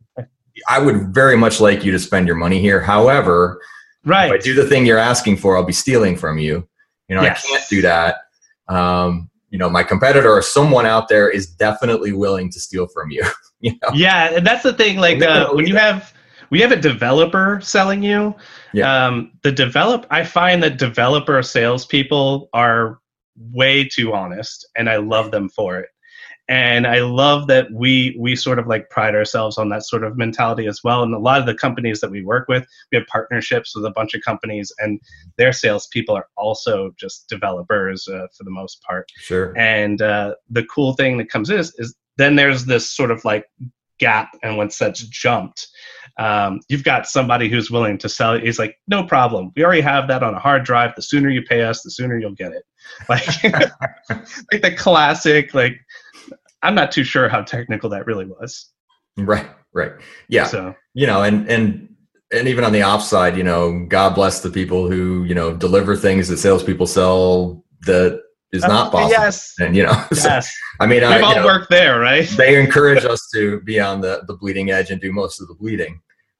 i 0.70 0.80
would 0.80 1.14
very 1.14 1.38
much 1.38 1.60
like 1.62 1.84
you 1.86 1.92
to 1.92 2.00
spend 2.00 2.28
your 2.28 2.36
money 2.36 2.60
here 2.60 2.80
however 2.82 3.62
Right. 4.04 4.26
if 4.28 4.32
i 4.34 4.38
do 4.38 4.54
the 4.54 4.68
thing 4.68 4.86
you're 4.86 4.98
asking 4.98 5.38
for 5.38 5.56
i'll 5.56 5.64
be 5.64 5.74
stealing 5.74 6.16
from 6.18 6.38
you 6.38 6.68
you 7.08 7.16
know 7.16 7.22
Yes. 7.22 7.46
i 7.46 7.50
can't 7.58 7.70
do 7.70 7.82
that 7.84 8.18
um, 8.68 9.30
you 9.56 9.60
know 9.60 9.70
my 9.70 9.84
competitor 9.84 10.30
or 10.30 10.42
someone 10.42 10.86
out 10.86 11.08
there 11.08 11.30
is 11.30 11.48
definitely 11.48 12.12
willing 12.12 12.52
to 12.52 12.60
steal 12.60 12.88
from 12.88 13.10
you 13.10 13.24
you 13.62 13.72
know 13.72 13.90
yeah, 13.94 14.36
and 14.36 14.46
that's 14.46 14.64
the 14.64 14.74
thing. 14.74 14.98
Like 14.98 15.24
uh, 15.24 15.48
when 15.54 15.66
you 15.66 15.78
have 15.78 16.14
we 16.50 16.60
have 16.60 16.74
a 16.74 16.76
developer 16.76 17.62
selling 17.64 18.04
you, 18.04 18.36
Yeah. 18.74 19.08
um, 19.08 19.32
the 19.44 19.54
develop. 19.54 20.08
I 20.12 20.26
find 20.26 20.62
that 20.62 20.78
developer 20.78 21.42
salespeople 21.42 22.50
are 22.52 23.00
way 23.54 23.88
too 23.88 24.12
honest, 24.14 24.68
and 24.76 24.90
I 24.90 24.98
love 24.98 25.32
them 25.32 25.48
for 25.48 25.80
it. 25.80 25.88
And 26.48 26.86
I 26.86 27.00
love 27.00 27.48
that 27.48 27.72
we 27.72 28.16
we 28.20 28.36
sort 28.36 28.60
of 28.60 28.68
like 28.68 28.90
pride 28.90 29.16
ourselves 29.16 29.58
on 29.58 29.70
that 29.70 29.84
sort 29.84 30.04
of 30.04 30.18
mentality 30.18 30.68
as 30.68 30.82
well. 30.84 31.02
And 31.02 31.14
a 31.14 31.20
lot 31.20 31.40
of 31.40 31.48
the 31.48 31.56
companies 31.56 32.02
that 32.02 32.12
we 32.12 32.24
work 32.24 32.48
with, 32.48 32.66
we 32.92 32.98
have 33.00 33.08
partnerships 33.08 33.76
with 33.76 33.86
a 33.86 33.92
bunch 33.92 34.14
of 34.14 34.22
companies, 34.22 34.72
and 34.78 35.00
their 35.38 35.52
salespeople 35.52 36.16
are 36.16 36.28
also 36.38 36.92
just 37.00 37.28
developers 37.30 38.08
uh, 38.08 38.28
for 38.38 38.44
the 38.44 38.52
most 38.52 38.82
part. 38.84 39.12
sure 39.18 39.58
And 39.58 40.02
uh, 40.02 40.36
the 40.50 40.66
cool 40.66 40.94
thing 40.94 41.18
that 41.18 41.30
comes 41.30 41.50
is 41.50 41.74
is 41.78 41.96
then 42.18 42.36
there's 42.36 42.66
this 42.66 42.90
sort 42.90 43.12
of 43.12 43.26
like 43.26 43.46
gap, 44.00 44.30
and 44.44 44.58
once 44.58 44.78
that's 44.78 45.02
jumped, 45.02 45.68
um, 46.18 46.60
you've 46.70 46.84
got 46.84 47.08
somebody 47.08 47.50
who's 47.50 47.72
willing 47.72 47.98
to 48.00 48.10
sell 48.10 48.34
it. 48.34 48.44
He's 48.44 48.60
like, 48.60 48.78
no 48.88 49.04
problem. 49.04 49.52
We 49.56 49.64
already 49.64 49.82
have 49.82 50.08
that 50.08 50.24
on 50.24 50.34
a 50.34 50.40
hard 50.40 50.64
drive. 50.64 50.96
The 50.96 51.02
sooner 51.02 51.30
you 51.30 51.42
pay 51.42 51.64
us, 51.64 51.82
the 51.82 51.92
sooner 51.92 52.18
you'll 52.18 52.36
get 52.36 52.54
it. 52.54 52.64
Like, 53.10 53.44
like 54.52 54.62
the 54.62 54.72
classic. 54.78 55.56
Like, 55.56 55.80
I'm 56.62 56.76
not 56.76 56.92
too 56.92 57.04
sure 57.04 57.30
how 57.30 57.42
technical 57.42 57.90
that 57.92 58.06
really 58.06 58.26
was. 58.26 58.70
right 59.18 59.48
right 59.74 59.92
yeah 60.30 60.46
So 60.46 60.74
you 60.94 61.06
know 61.08 61.22
and 61.24 61.48
and 61.50 61.90
and 62.34 62.48
even 62.48 62.64
on 62.64 62.72
the 62.74 62.82
off 62.82 63.04
side 63.04 63.38
you 63.38 63.44
know 63.44 63.86
god 63.88 64.16
bless 64.16 64.40
the 64.42 64.50
people 64.50 64.90
who 64.90 65.24
you 65.26 65.36
know 65.36 65.54
deliver 65.56 65.96
things 65.96 66.28
that 66.30 66.38
salespeople 66.38 66.88
sell 66.88 67.64
that 67.86 68.22
is 68.52 68.64
not 68.64 68.92
possible 68.92 69.12
Yes. 69.12 69.54
and 69.60 69.76
you 69.76 69.84
know 69.84 69.94
so, 70.14 70.28
Yes. 70.30 70.54
i 70.80 70.86
mean 70.86 71.04
I, 71.04 71.10
We've 71.12 71.20
you 71.20 71.26
all 71.26 71.36
know, 71.36 71.46
worked 71.46 71.70
there, 71.70 72.00
right? 72.00 72.28
they 72.38 72.60
encourage 72.60 73.04
us 73.06 73.30
to 73.34 73.60
be 73.62 73.80
on 73.80 74.00
the 74.02 74.24
the 74.28 74.36
bleeding 74.36 74.72
edge 74.72 74.92
and 74.92 75.00
do 75.02 75.12
most 75.12 75.40
of 75.42 75.48
the 75.50 75.56
bleeding 75.56 76.00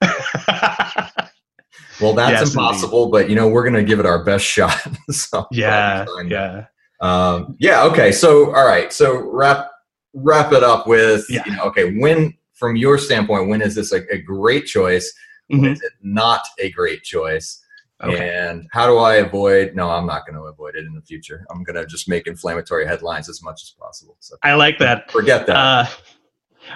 well 2.00 2.12
that's 2.14 2.40
Yes, 2.40 2.54
impossible 2.54 3.10
but 3.10 3.28
you 3.30 3.36
know 3.36 3.48
we're 3.48 3.64
gonna 3.64 3.82
give 3.82 4.00
it 4.00 4.06
our 4.06 4.24
best 4.24 4.44
shot 4.56 4.76
so 5.10 5.46
yeah. 5.50 6.04
Yeah. 6.26 6.64
um 7.00 7.56
yeah 7.58 7.84
okay 7.84 8.12
so 8.12 8.54
all 8.54 8.66
right 8.66 8.92
so 8.92 9.18
wrap 9.30 9.70
wrap 10.16 10.52
it 10.52 10.62
up 10.64 10.86
with 10.86 11.24
Yeah. 11.28 11.42
you 11.46 11.52
know, 11.56 11.62
okay 11.64 11.98
when 11.98 12.34
from 12.54 12.74
your 12.76 12.96
standpoint 12.98 13.48
when 13.48 13.60
is 13.62 13.74
this 13.74 13.92
a, 13.92 14.00
a 14.12 14.18
great 14.18 14.64
choice 14.66 15.12
when 15.48 15.60
Mhm. 15.60 15.72
is 15.74 15.82
it 15.82 15.92
not 16.02 16.40
a 16.58 16.70
great 16.72 17.02
choice 17.02 17.62
Okay. 18.02 18.28
and 18.36 18.66
how 18.72 18.86
do 18.86 18.98
i 18.98 19.14
avoid 19.16 19.74
no 19.74 19.90
i'm 19.90 20.06
not 20.06 20.26
going 20.26 20.36
to 20.36 20.42
avoid 20.42 20.74
it 20.74 20.84
in 20.84 20.94
the 20.94 21.00
future 21.02 21.46
i'm 21.50 21.62
going 21.64 21.76
to 21.76 21.86
just 21.86 22.08
make 22.08 22.26
inflammatory 22.26 22.86
headlines 22.86 23.28
as 23.28 23.42
much 23.42 23.62
as 23.62 23.70
possible 23.78 24.16
so 24.20 24.36
I 24.42 24.54
like 24.54 24.78
that. 24.80 25.10
forget 25.10 25.46
that 25.46 25.56
Uh, 25.56 25.86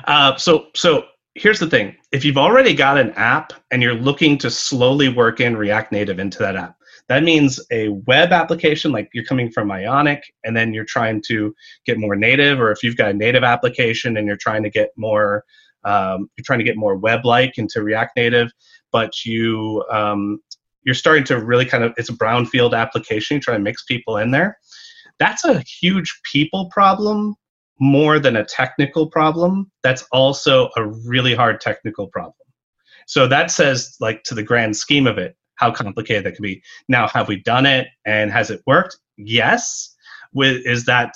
uh, 0.07 0.37
so 0.37 0.67
so 0.75 1.05
here's 1.35 1.59
the 1.59 1.69
thing: 1.69 1.95
if 2.13 2.25
you've 2.25 2.39
already 2.39 2.75
got 2.75 2.97
an 2.99 3.11
app 3.13 3.53
and 3.71 3.83
you're 3.83 3.95
looking 3.95 4.39
to 4.39 4.51
slowly 4.51 5.09
work 5.09 5.41
in 5.41 5.57
React 5.57 5.93
Native 5.93 6.19
into 6.19 6.39
that 6.39 6.57
app, 6.57 6.77
that 7.11 7.25
means 7.25 7.59
a 7.73 7.89
web 8.07 8.31
application 8.31 8.93
like 8.93 9.11
you're 9.13 9.25
coming 9.25 9.51
from 9.51 9.69
Ionic, 9.73 10.23
and 10.45 10.57
then 10.57 10.73
you're 10.73 10.85
trying 10.85 11.21
to 11.27 11.53
get 11.85 11.99
more 11.99 12.15
native, 12.15 12.61
or 12.61 12.71
if 12.71 12.85
you've 12.85 12.97
got 12.97 13.11
a 13.11 13.15
native 13.15 13.43
application 13.43 14.17
and 14.17 14.29
you're 14.29 14.37
trying 14.37 14.63
to 14.63 14.71
get 14.71 14.91
more, 14.97 15.45
um, 15.85 16.31
you're 16.39 16.45
trying 16.45 16.61
to 16.61 16.65
get 16.65 16.77
more 16.77 16.95
web-like 16.95 17.59
into 17.59 17.83
React 17.83 18.13
Native, 18.17 18.53
but 18.93 19.25
you 19.25 19.85
um, 19.91 20.39
you're 20.85 20.95
starting 20.95 21.25
to 21.25 21.45
really 21.45 21.67
kind 21.67 21.83
of 21.83 21.93
it's 21.97 22.11
a 22.11 22.13
brownfield 22.13 22.79
application. 22.79 23.35
You 23.35 23.41
try 23.41 23.55
to 23.55 23.61
mix 23.61 23.83
people 23.83 24.17
in 24.17 24.31
there. 24.31 24.57
That's 25.19 25.45
a 25.45 25.65
huge 25.81 26.17
people 26.23 26.71
problem 26.71 27.35
more 27.81 28.21
than 28.21 28.37
a 28.37 28.45
technical 28.45 29.09
problem 29.09 29.69
that's 29.83 30.07
also 30.13 30.71
a 30.77 30.87
really 30.87 31.35
hard 31.35 31.61
technical 31.61 32.07
problem 32.09 32.35
so 33.07 33.27
that 33.27 33.51
says 33.51 33.97
like 34.01 34.23
to 34.23 34.35
the 34.35 34.43
grand 34.43 34.77
scheme 34.77 35.07
of 35.07 35.17
it 35.17 35.35
how 35.61 35.71
complicated 35.71 36.25
that 36.25 36.35
can 36.35 36.43
be. 36.43 36.63
Now 36.89 37.07
have 37.09 37.29
we 37.29 37.37
done 37.37 37.67
it 37.67 37.89
and 38.07 38.33
has 38.33 38.51
it 38.51 38.63
worked? 38.67 38.97
Yes. 39.19 39.95
With 40.33 40.63
is 40.65 40.87
that 40.87 41.15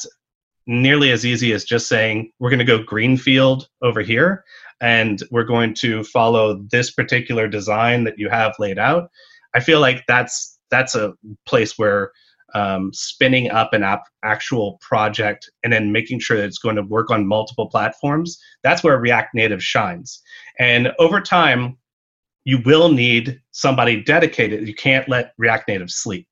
nearly 0.66 1.10
as 1.10 1.24
easy 1.24 1.52
as 1.52 1.64
just 1.64 1.88
saying 1.88 2.30
we're 2.38 2.50
going 2.50 2.58
to 2.58 2.64
go 2.64 2.82
greenfield 2.82 3.68
over 3.82 4.02
here 4.02 4.44
and 4.80 5.22
we're 5.30 5.44
going 5.44 5.72
to 5.74 6.04
follow 6.04 6.62
this 6.70 6.90
particular 6.90 7.48
design 7.48 8.04
that 8.04 8.18
you 8.18 8.28
have 8.28 8.54
laid 8.58 8.78
out? 8.78 9.10
I 9.54 9.60
feel 9.60 9.80
like 9.80 10.04
that's 10.06 10.58
that's 10.70 10.94
a 10.94 11.14
place 11.46 11.78
where 11.78 12.12
um, 12.54 12.92
spinning 12.92 13.50
up 13.50 13.72
an 13.72 13.82
app 13.82 14.02
actual 14.22 14.78
project 14.80 15.50
and 15.64 15.72
then 15.72 15.90
making 15.90 16.20
sure 16.20 16.36
that 16.36 16.44
it's 16.44 16.58
going 16.58 16.76
to 16.76 16.82
work 16.82 17.10
on 17.10 17.26
multiple 17.26 17.68
platforms 17.68 18.38
that's 18.62 18.84
where 18.84 18.96
react 18.98 19.34
native 19.34 19.62
shines. 19.62 20.22
And 20.58 20.92
over 20.98 21.20
time 21.20 21.78
you 22.44 22.60
will 22.64 22.90
need 22.90 23.40
somebody 23.52 24.02
dedicated. 24.02 24.66
You 24.68 24.74
can't 24.74 25.08
let 25.08 25.32
react 25.38 25.68
native 25.68 25.90
sleep 25.90 26.26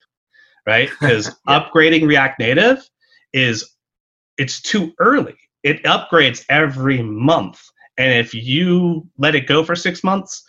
right? 0.66 0.88
Because 1.00 1.34
upgrading 1.48 2.06
react 2.06 2.38
native 2.38 2.78
is 3.32 3.74
it's 4.38 4.60
too 4.60 4.92
early. 4.98 5.36
It 5.62 5.82
upgrades 5.84 6.44
every 6.48 7.02
month. 7.02 7.60
And 7.98 8.12
if 8.12 8.34
you 8.34 9.06
let 9.18 9.34
it 9.34 9.46
go 9.46 9.64
for 9.64 9.76
six 9.76 10.02
months 10.02 10.42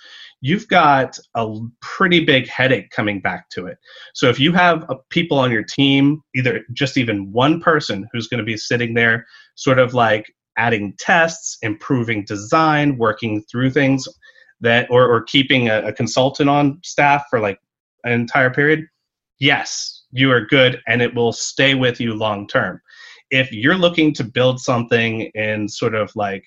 you've 0.46 0.68
got 0.68 1.18
a 1.36 1.58
pretty 1.80 2.26
big 2.26 2.50
headache 2.50 2.90
coming 2.90 3.22
back 3.22 3.50
to 3.50 3.66
it. 3.66 3.78
So 4.14 4.28
if 4.28 4.42
you 4.42 4.52
have 4.52 4.84
a, 4.90 4.98
people 5.10 5.40
on 5.40 5.54
your 5.54 5.64
team, 5.64 6.22
either 6.36 6.66
just 6.74 6.98
even 6.98 7.32
one 7.32 7.62
person 7.62 8.06
who's 8.12 8.28
going 8.28 8.40
to 8.40 8.44
be 8.44 8.58
sitting 8.58 8.94
there, 8.94 9.26
sort 9.56 9.80
of 9.80 9.94
like 9.94 10.26
adding 10.58 10.96
tests, 11.00 11.58
improving 11.62 12.26
design, 12.26 12.98
working 12.98 13.42
through 13.50 13.70
things 13.70 14.06
that, 14.62 14.88
or, 14.90 15.06
or 15.06 15.24
keeping 15.24 15.70
a, 15.70 15.88
a 15.88 15.94
consultant 15.94 16.50
on 16.50 16.80
staff 16.84 17.26
for 17.30 17.40
like 17.40 17.60
an 18.04 18.12
entire 18.12 18.50
period, 18.50 18.86
yes, 19.40 20.04
you 20.12 20.32
are 20.32 20.42
good 20.42 20.82
and 20.88 21.02
it 21.02 21.14
will 21.16 21.34
stay 21.34 21.76
with 21.76 22.00
you 22.00 22.14
long 22.14 22.48
term. 22.48 22.82
If 23.30 23.52
you're 23.52 23.78
looking 23.78 24.14
to 24.16 24.24
build 24.24 24.60
something 24.60 25.32
in 25.34 25.68
sort 25.68 25.96
of 25.96 26.16
like 26.16 26.46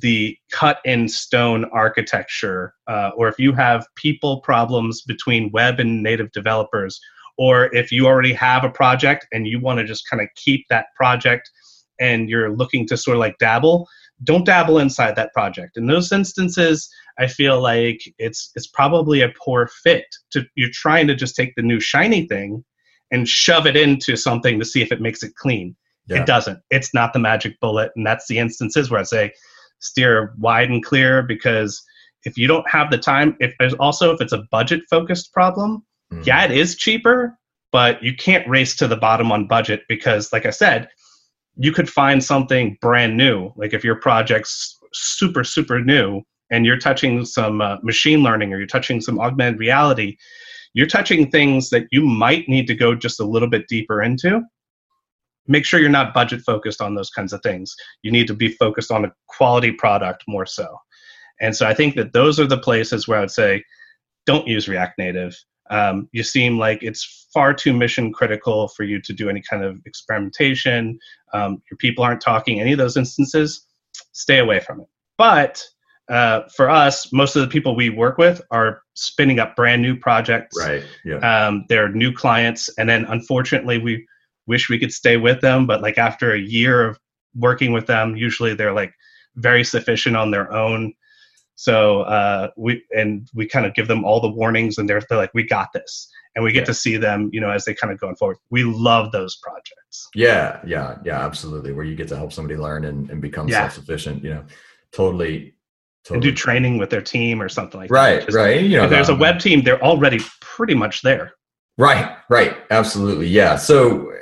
the 0.00 0.36
cut 0.52 0.78
in 0.84 1.08
stone 1.08 1.64
architecture, 1.72 2.74
uh, 2.86 3.10
or 3.16 3.28
if 3.28 3.38
you 3.38 3.52
have 3.52 3.86
people 3.96 4.40
problems 4.40 5.02
between 5.02 5.50
web 5.52 5.80
and 5.80 6.02
native 6.02 6.30
developers, 6.32 7.00
or 7.38 7.74
if 7.74 7.90
you 7.90 8.06
already 8.06 8.32
have 8.32 8.62
a 8.62 8.70
project 8.70 9.26
and 9.32 9.46
you 9.46 9.58
want 9.58 9.78
to 9.78 9.84
just 9.84 10.08
kind 10.08 10.22
of 10.22 10.28
keep 10.36 10.64
that 10.68 10.86
project 10.96 11.50
and 11.98 12.28
you're 12.28 12.54
looking 12.54 12.86
to 12.86 12.96
sort 12.96 13.16
of 13.16 13.20
like 13.20 13.36
dabble, 13.38 13.88
don't 14.24 14.46
dabble 14.46 14.78
inside 14.78 15.16
that 15.16 15.32
project. 15.32 15.76
In 15.76 15.86
those 15.86 16.12
instances, 16.12 16.88
I 17.18 17.26
feel 17.26 17.60
like 17.60 18.00
it's 18.18 18.50
it's 18.54 18.66
probably 18.66 19.20
a 19.20 19.32
poor 19.42 19.68
fit. 19.82 20.04
To 20.32 20.44
you're 20.54 20.70
trying 20.72 21.06
to 21.08 21.14
just 21.14 21.36
take 21.36 21.54
the 21.56 21.62
new 21.62 21.80
shiny 21.80 22.26
thing 22.26 22.64
and 23.10 23.28
shove 23.28 23.66
it 23.66 23.76
into 23.76 24.16
something 24.16 24.58
to 24.58 24.64
see 24.64 24.82
if 24.82 24.92
it 24.92 25.00
makes 25.00 25.22
it 25.22 25.34
clean. 25.36 25.76
Yeah. 26.06 26.22
It 26.22 26.26
doesn't. 26.26 26.60
It's 26.70 26.92
not 26.94 27.12
the 27.12 27.18
magic 27.18 27.58
bullet, 27.60 27.92
and 27.96 28.06
that's 28.06 28.26
the 28.26 28.38
instances 28.38 28.90
where 28.90 29.00
I 29.00 29.04
say 29.04 29.32
steer 29.78 30.34
wide 30.38 30.70
and 30.70 30.84
clear 30.84 31.22
because 31.22 31.82
if 32.24 32.38
you 32.38 32.46
don't 32.46 32.68
have 32.68 32.90
the 32.90 32.98
time, 32.98 33.36
if 33.40 33.54
there's 33.58 33.74
also 33.74 34.12
if 34.12 34.20
it's 34.20 34.32
a 34.32 34.44
budget 34.50 34.82
focused 34.88 35.32
problem, 35.32 35.84
mm. 36.12 36.24
yeah, 36.24 36.44
it 36.44 36.52
is 36.52 36.76
cheaper, 36.76 37.36
but 37.72 38.02
you 38.02 38.14
can't 38.14 38.48
race 38.48 38.76
to 38.76 38.88
the 38.88 38.96
bottom 38.96 39.32
on 39.32 39.46
budget 39.46 39.82
because, 39.88 40.32
like 40.32 40.46
I 40.46 40.50
said, 40.50 40.88
you 41.56 41.72
could 41.72 41.88
find 41.88 42.22
something 42.22 42.78
brand 42.80 43.16
new. 43.16 43.52
Like 43.56 43.74
if 43.74 43.84
your 43.84 43.96
project's 43.96 44.78
super 44.92 45.44
super 45.44 45.80
new 45.80 46.22
and 46.50 46.66
you're 46.66 46.78
touching 46.78 47.24
some 47.24 47.60
uh, 47.60 47.76
machine 47.82 48.22
learning 48.22 48.52
or 48.52 48.58
you're 48.58 48.66
touching 48.66 49.00
some 49.00 49.18
augmented 49.18 49.58
reality, 49.58 50.16
you're 50.74 50.86
touching 50.86 51.30
things 51.30 51.70
that 51.70 51.86
you 51.90 52.02
might 52.02 52.48
need 52.48 52.66
to 52.66 52.74
go 52.74 52.94
just 52.94 53.20
a 53.20 53.24
little 53.24 53.48
bit 53.48 53.68
deeper 53.68 54.02
into 54.02 54.42
make 55.46 55.64
sure 55.64 55.80
you're 55.80 55.90
not 55.90 56.14
budget 56.14 56.40
focused 56.42 56.80
on 56.80 56.94
those 56.94 57.10
kinds 57.10 57.32
of 57.32 57.42
things. 57.42 57.74
You 58.02 58.12
need 58.12 58.26
to 58.28 58.34
be 58.34 58.48
focused 58.48 58.90
on 58.90 59.04
a 59.04 59.12
quality 59.28 59.72
product 59.72 60.24
more 60.28 60.46
so. 60.46 60.76
And 61.40 61.56
so 61.56 61.66
I 61.66 61.74
think 61.74 61.96
that 61.96 62.12
those 62.12 62.38
are 62.38 62.46
the 62.46 62.58
places 62.58 63.08
where 63.08 63.18
I 63.18 63.22
would 63.22 63.30
say, 63.30 63.64
don't 64.26 64.46
use 64.46 64.68
React 64.68 64.98
Native. 64.98 65.36
Um, 65.72 66.08
you 66.12 66.22
seem 66.22 66.58
like 66.58 66.82
it's 66.82 67.28
far 67.32 67.54
too 67.54 67.72
mission 67.72 68.12
critical 68.12 68.68
for 68.68 68.84
you 68.84 69.00
to 69.02 69.12
do 69.12 69.28
any 69.28 69.42
kind 69.42 69.64
of 69.64 69.80
experimentation. 69.86 70.98
Um, 71.32 71.62
your 71.70 71.78
people 71.78 72.04
aren't 72.04 72.20
talking 72.20 72.60
any 72.60 72.72
of 72.72 72.78
those 72.78 72.96
instances. 72.96 73.66
Stay 74.12 74.38
away 74.38 74.60
from 74.60 74.80
it. 74.80 74.86
But 75.18 75.64
uh, 76.10 76.42
for 76.54 76.68
us, 76.68 77.12
most 77.12 77.36
of 77.36 77.42
the 77.42 77.48
people 77.48 77.74
we 77.74 77.88
work 77.88 78.18
with 78.18 78.42
are 78.50 78.82
spinning 78.94 79.38
up 79.38 79.56
brand 79.56 79.82
new 79.82 79.96
projects. 79.96 80.56
Right. 80.58 80.84
Yeah. 81.04 81.16
Um, 81.18 81.64
they're 81.68 81.88
new 81.88 82.12
clients, 82.12 82.68
and 82.76 82.88
then 82.88 83.06
unfortunately, 83.06 83.78
we 83.78 84.06
wish 84.46 84.68
we 84.68 84.78
could 84.78 84.92
stay 84.92 85.16
with 85.16 85.40
them 85.40 85.66
but 85.66 85.82
like 85.82 85.98
after 85.98 86.32
a 86.32 86.38
year 86.38 86.84
of 86.84 86.98
working 87.34 87.72
with 87.72 87.86
them 87.86 88.16
usually 88.16 88.54
they're 88.54 88.72
like 88.72 88.92
very 89.36 89.64
sufficient 89.64 90.16
on 90.16 90.30
their 90.30 90.52
own 90.52 90.92
so 91.54 92.02
uh, 92.02 92.48
we 92.56 92.82
and 92.90 93.28
we 93.34 93.46
kind 93.46 93.66
of 93.66 93.74
give 93.74 93.88
them 93.88 94.04
all 94.04 94.20
the 94.20 94.30
warnings 94.30 94.78
and 94.78 94.88
they're, 94.88 95.02
they're 95.08 95.18
like 95.18 95.32
we 95.34 95.42
got 95.42 95.68
this 95.72 96.08
and 96.34 96.44
we 96.44 96.52
get 96.52 96.60
yeah. 96.60 96.64
to 96.64 96.74
see 96.74 96.96
them 96.96 97.28
you 97.32 97.40
know 97.40 97.50
as 97.50 97.64
they 97.64 97.74
kind 97.74 97.92
of 97.92 98.00
going 98.00 98.16
forward 98.16 98.36
we 98.50 98.64
love 98.64 99.12
those 99.12 99.36
projects 99.36 100.08
yeah 100.14 100.60
yeah 100.66 100.96
yeah 101.04 101.24
absolutely 101.24 101.72
where 101.72 101.84
you 101.84 101.94
get 101.94 102.08
to 102.08 102.16
help 102.16 102.32
somebody 102.32 102.58
learn 102.58 102.84
and, 102.84 103.10
and 103.10 103.20
become 103.20 103.48
yeah. 103.48 103.60
self-sufficient 103.60 104.22
you 104.24 104.30
know 104.30 104.44
totally 104.92 105.54
Totally. 106.04 106.16
and 106.16 106.22
do 106.22 106.36
training 106.36 106.78
with 106.78 106.90
their 106.90 107.00
team 107.00 107.40
or 107.40 107.48
something 107.48 107.78
like 107.78 107.88
right, 107.88 108.26
that. 108.26 108.34
Right, 108.34 108.54
right. 108.56 108.62
You 108.64 108.76
know, 108.76 108.84
if 108.84 108.90
there's 108.90 109.08
a 109.08 109.14
web 109.14 109.38
team, 109.38 109.62
they're 109.62 109.80
already 109.80 110.18
pretty 110.40 110.74
much 110.74 111.00
there. 111.02 111.34
Right, 111.78 112.16
right. 112.28 112.56
Absolutely. 112.72 113.28
Yeah. 113.28 113.54
So 113.54 114.12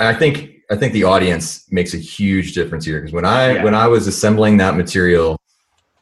I 0.00 0.14
think 0.14 0.50
I 0.70 0.76
think 0.76 0.92
the 0.92 1.04
audience 1.04 1.70
makes 1.70 1.94
a 1.94 1.96
huge 1.96 2.54
difference 2.54 2.84
here 2.84 3.00
because 3.00 3.12
when 3.12 3.24
I 3.24 3.54
yeah. 3.54 3.64
when 3.64 3.74
I 3.74 3.86
was 3.86 4.06
assembling 4.06 4.56
that 4.58 4.76
material, 4.76 5.37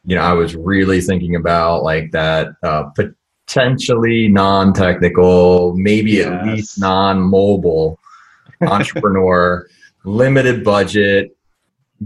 you 0.06 0.16
know, 0.16 0.22
I 0.22 0.32
was 0.32 0.56
really 0.56 1.00
thinking 1.00 1.34
about 1.34 1.82
like 1.82 2.12
that 2.12 2.48
uh, 2.62 2.84
potentially 3.46 4.28
non-technical, 4.28 5.76
maybe 5.76 6.12
yes. 6.12 6.26
at 6.26 6.46
least 6.46 6.80
non-mobile 6.80 7.98
entrepreneur, 8.62 9.66
limited 10.04 10.64
budget, 10.64 11.36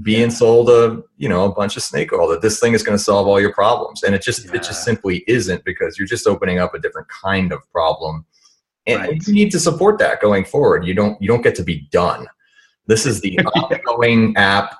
being 0.02 0.30
sold 0.30 0.70
a 0.70 1.02
you 1.16 1.28
know 1.28 1.44
a 1.44 1.52
bunch 1.52 1.76
of 1.76 1.82
snake 1.82 2.12
oil 2.12 2.28
that 2.28 2.42
this 2.42 2.60
thing 2.60 2.74
is 2.74 2.82
going 2.82 2.96
to 2.96 3.02
solve 3.02 3.26
all 3.26 3.40
your 3.40 3.52
problems, 3.52 4.02
and 4.02 4.14
it 4.14 4.22
just 4.22 4.46
yeah. 4.46 4.54
it 4.54 4.62
just 4.62 4.84
simply 4.84 5.24
isn't 5.26 5.64
because 5.64 5.98
you're 5.98 6.08
just 6.08 6.26
opening 6.26 6.58
up 6.58 6.74
a 6.74 6.78
different 6.78 7.08
kind 7.08 7.52
of 7.52 7.60
problem 7.72 8.24
and 8.86 9.00
right. 9.00 9.26
you 9.26 9.34
need 9.34 9.50
to 9.50 9.60
support 9.60 9.98
that 9.98 10.20
going 10.20 10.44
forward 10.44 10.86
you 10.86 10.94
don't 10.94 11.20
you 11.20 11.28
don't 11.28 11.42
get 11.42 11.54
to 11.54 11.62
be 11.62 11.88
done 11.90 12.26
this 12.86 13.06
is 13.06 13.20
the 13.20 13.38
ongoing 13.54 14.36
app 14.36 14.74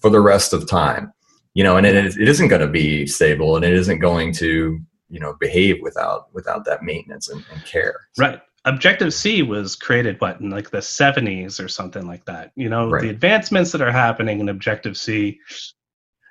for 0.00 0.10
the 0.10 0.20
rest 0.20 0.52
of 0.52 0.68
time 0.68 1.12
you 1.54 1.64
know 1.64 1.76
and 1.76 1.86
it, 1.86 1.96
it 1.96 2.28
isn't 2.28 2.48
going 2.48 2.60
to 2.60 2.68
be 2.68 3.06
stable 3.06 3.56
and 3.56 3.64
it 3.64 3.72
isn't 3.72 3.98
going 3.98 4.32
to 4.32 4.80
you 5.08 5.20
know 5.20 5.34
behave 5.38 5.78
without 5.82 6.32
without 6.32 6.64
that 6.64 6.82
maintenance 6.82 7.28
and, 7.28 7.44
and 7.52 7.64
care. 7.64 7.94
Right. 8.18 8.40
Objective 8.64 9.12
c 9.12 9.42
was 9.42 9.74
created 9.76 10.20
what 10.20 10.40
in 10.40 10.50
like 10.50 10.70
the 10.70 10.78
70s 10.78 11.62
or 11.62 11.68
something 11.68 12.06
like 12.06 12.24
that 12.26 12.52
you 12.56 12.68
know 12.68 12.88
right. 12.88 13.02
the 13.02 13.10
advancements 13.10 13.72
that 13.72 13.82
are 13.82 13.92
happening 13.92 14.40
in 14.40 14.48
objective 14.48 14.96
c. 14.96 15.38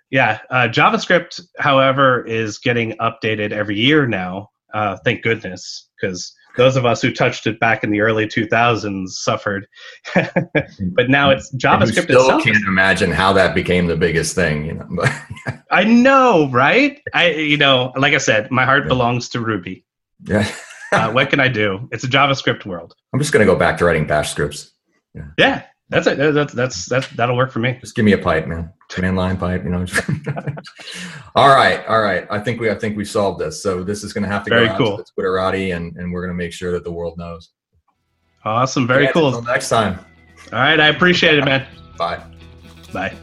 Yeah 0.09 0.39
uh, 0.49 0.67
javascript 0.69 1.41
however 1.59 2.25
is 2.25 2.57
getting 2.57 2.93
updated 2.93 3.51
every 3.51 3.77
year 3.77 4.07
now 4.07 4.49
uh, 4.73 4.95
thank 5.03 5.23
goodness 5.23 5.89
because 5.99 6.33
those 6.57 6.75
of 6.75 6.85
us 6.85 7.01
who 7.01 7.11
touched 7.11 7.47
it 7.47 7.59
back 7.59 7.83
in 7.83 7.91
the 7.91 8.01
early 8.01 8.27
2000s 8.27 9.09
suffered. 9.09 9.67
But 10.93 11.09
now 11.09 11.29
it's 11.29 11.53
javascript 11.55 12.03
still 12.03 12.21
itself. 12.21 12.43
can't 12.43 12.65
imagine 12.67 13.11
how 13.11 13.33
that 13.33 13.55
became 13.55 13.87
the 13.87 13.95
biggest 13.95 14.35
thing 14.35 14.65
you 14.65 14.73
know 14.73 15.03
i 15.71 15.83
know 15.83 16.49
right? 16.49 17.01
I 17.13 17.31
you 17.31 17.57
know 17.57 17.93
like 17.95 18.13
i 18.13 18.17
said 18.17 18.51
my 18.51 18.65
heart 18.65 18.83
yeah. 18.83 18.89
belongs 18.89 19.29
to 19.29 19.39
ruby. 19.39 19.85
Yeah. 20.25 20.49
Uh, 20.91 21.11
what 21.11 21.29
can 21.29 21.39
i 21.39 21.47
do? 21.47 21.87
It's 21.91 22.03
a 22.03 22.07
javascript 22.07 22.65
world. 22.65 22.95
I'm 23.13 23.19
just 23.19 23.31
going 23.31 23.45
to 23.45 23.51
go 23.51 23.57
back 23.57 23.77
to 23.77 23.85
writing 23.85 24.05
bash 24.05 24.31
scripts. 24.31 24.71
Yeah, 25.13 25.27
yeah 25.37 25.63
that's 25.91 26.07
it. 26.07 26.17
That's 26.33 26.53
that's 26.53 26.85
that's 26.85 27.07
that'll 27.09 27.35
work 27.35 27.51
for 27.51 27.59
me. 27.59 27.77
Just 27.81 27.95
give 27.95 28.05
me 28.05 28.13
a 28.13 28.17
pipe, 28.17 28.47
man. 28.47 28.71
Command 28.87 29.17
line 29.17 29.35
pipe, 29.35 29.65
you 29.65 29.69
know. 29.69 29.85
all 31.35 31.49
right, 31.49 31.85
all 31.85 32.01
right. 32.01 32.25
I 32.31 32.39
think 32.39 32.61
we 32.61 32.69
I 32.71 32.75
think 32.75 32.95
we 32.95 33.03
solved 33.03 33.41
this. 33.41 33.61
So 33.61 33.83
this 33.83 34.01
is 34.01 34.13
going 34.13 34.23
to 34.23 34.29
have 34.29 34.45
to 34.45 34.49
Very 34.49 34.69
go 34.69 34.77
cool. 34.77 34.93
out 34.93 35.05
to 35.05 35.11
the 35.15 35.21
Twitterati, 35.21 35.75
and 35.75 35.97
and 35.97 36.13
we're 36.13 36.21
going 36.21 36.35
to 36.35 36.41
make 36.41 36.53
sure 36.53 36.71
that 36.71 36.85
the 36.85 36.91
world 36.91 37.17
knows. 37.17 37.49
Awesome. 38.45 38.87
Very 38.87 39.03
yeah, 39.03 39.11
cool. 39.11 39.27
Until 39.27 39.43
next 39.43 39.67
time. 39.67 39.99
All 40.53 40.59
right. 40.59 40.79
I 40.79 40.87
appreciate 40.87 41.37
it, 41.37 41.43
man. 41.43 41.67
Bye. 41.97 42.23
Bye. 42.93 43.13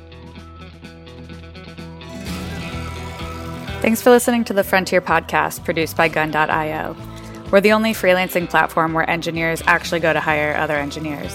Thanks 3.81 4.03
for 4.03 4.11
listening 4.11 4.45
to 4.45 4.53
the 4.53 4.63
Frontier 4.63 5.01
podcast 5.01 5.65
produced 5.65 5.97
by 5.97 6.09
Gun.io. 6.09 6.97
We're 7.51 7.63
the 7.63 7.73
only 7.73 7.95
freelancing 7.95 8.49
platform 8.51 8.93
where 8.93 9.09
engineers 9.09 9.63
actually 9.67 10.01
go 10.01 10.13
to 10.13 10.21
hire 10.21 10.55
other 10.55 10.77
engineers. 10.77 11.35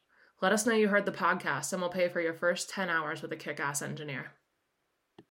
Let 0.41 0.53
us 0.53 0.65
know 0.65 0.73
you 0.73 0.87
heard 0.87 1.05
the 1.05 1.11
podcast, 1.11 1.71
and 1.71 1.79
we'll 1.79 1.91
pay 1.91 2.09
for 2.09 2.19
your 2.19 2.33
first 2.33 2.67
10 2.71 2.89
hours 2.89 3.21
with 3.21 3.31
a 3.31 3.35
kick 3.35 3.59
ass 3.59 3.83
engineer. 3.83 4.33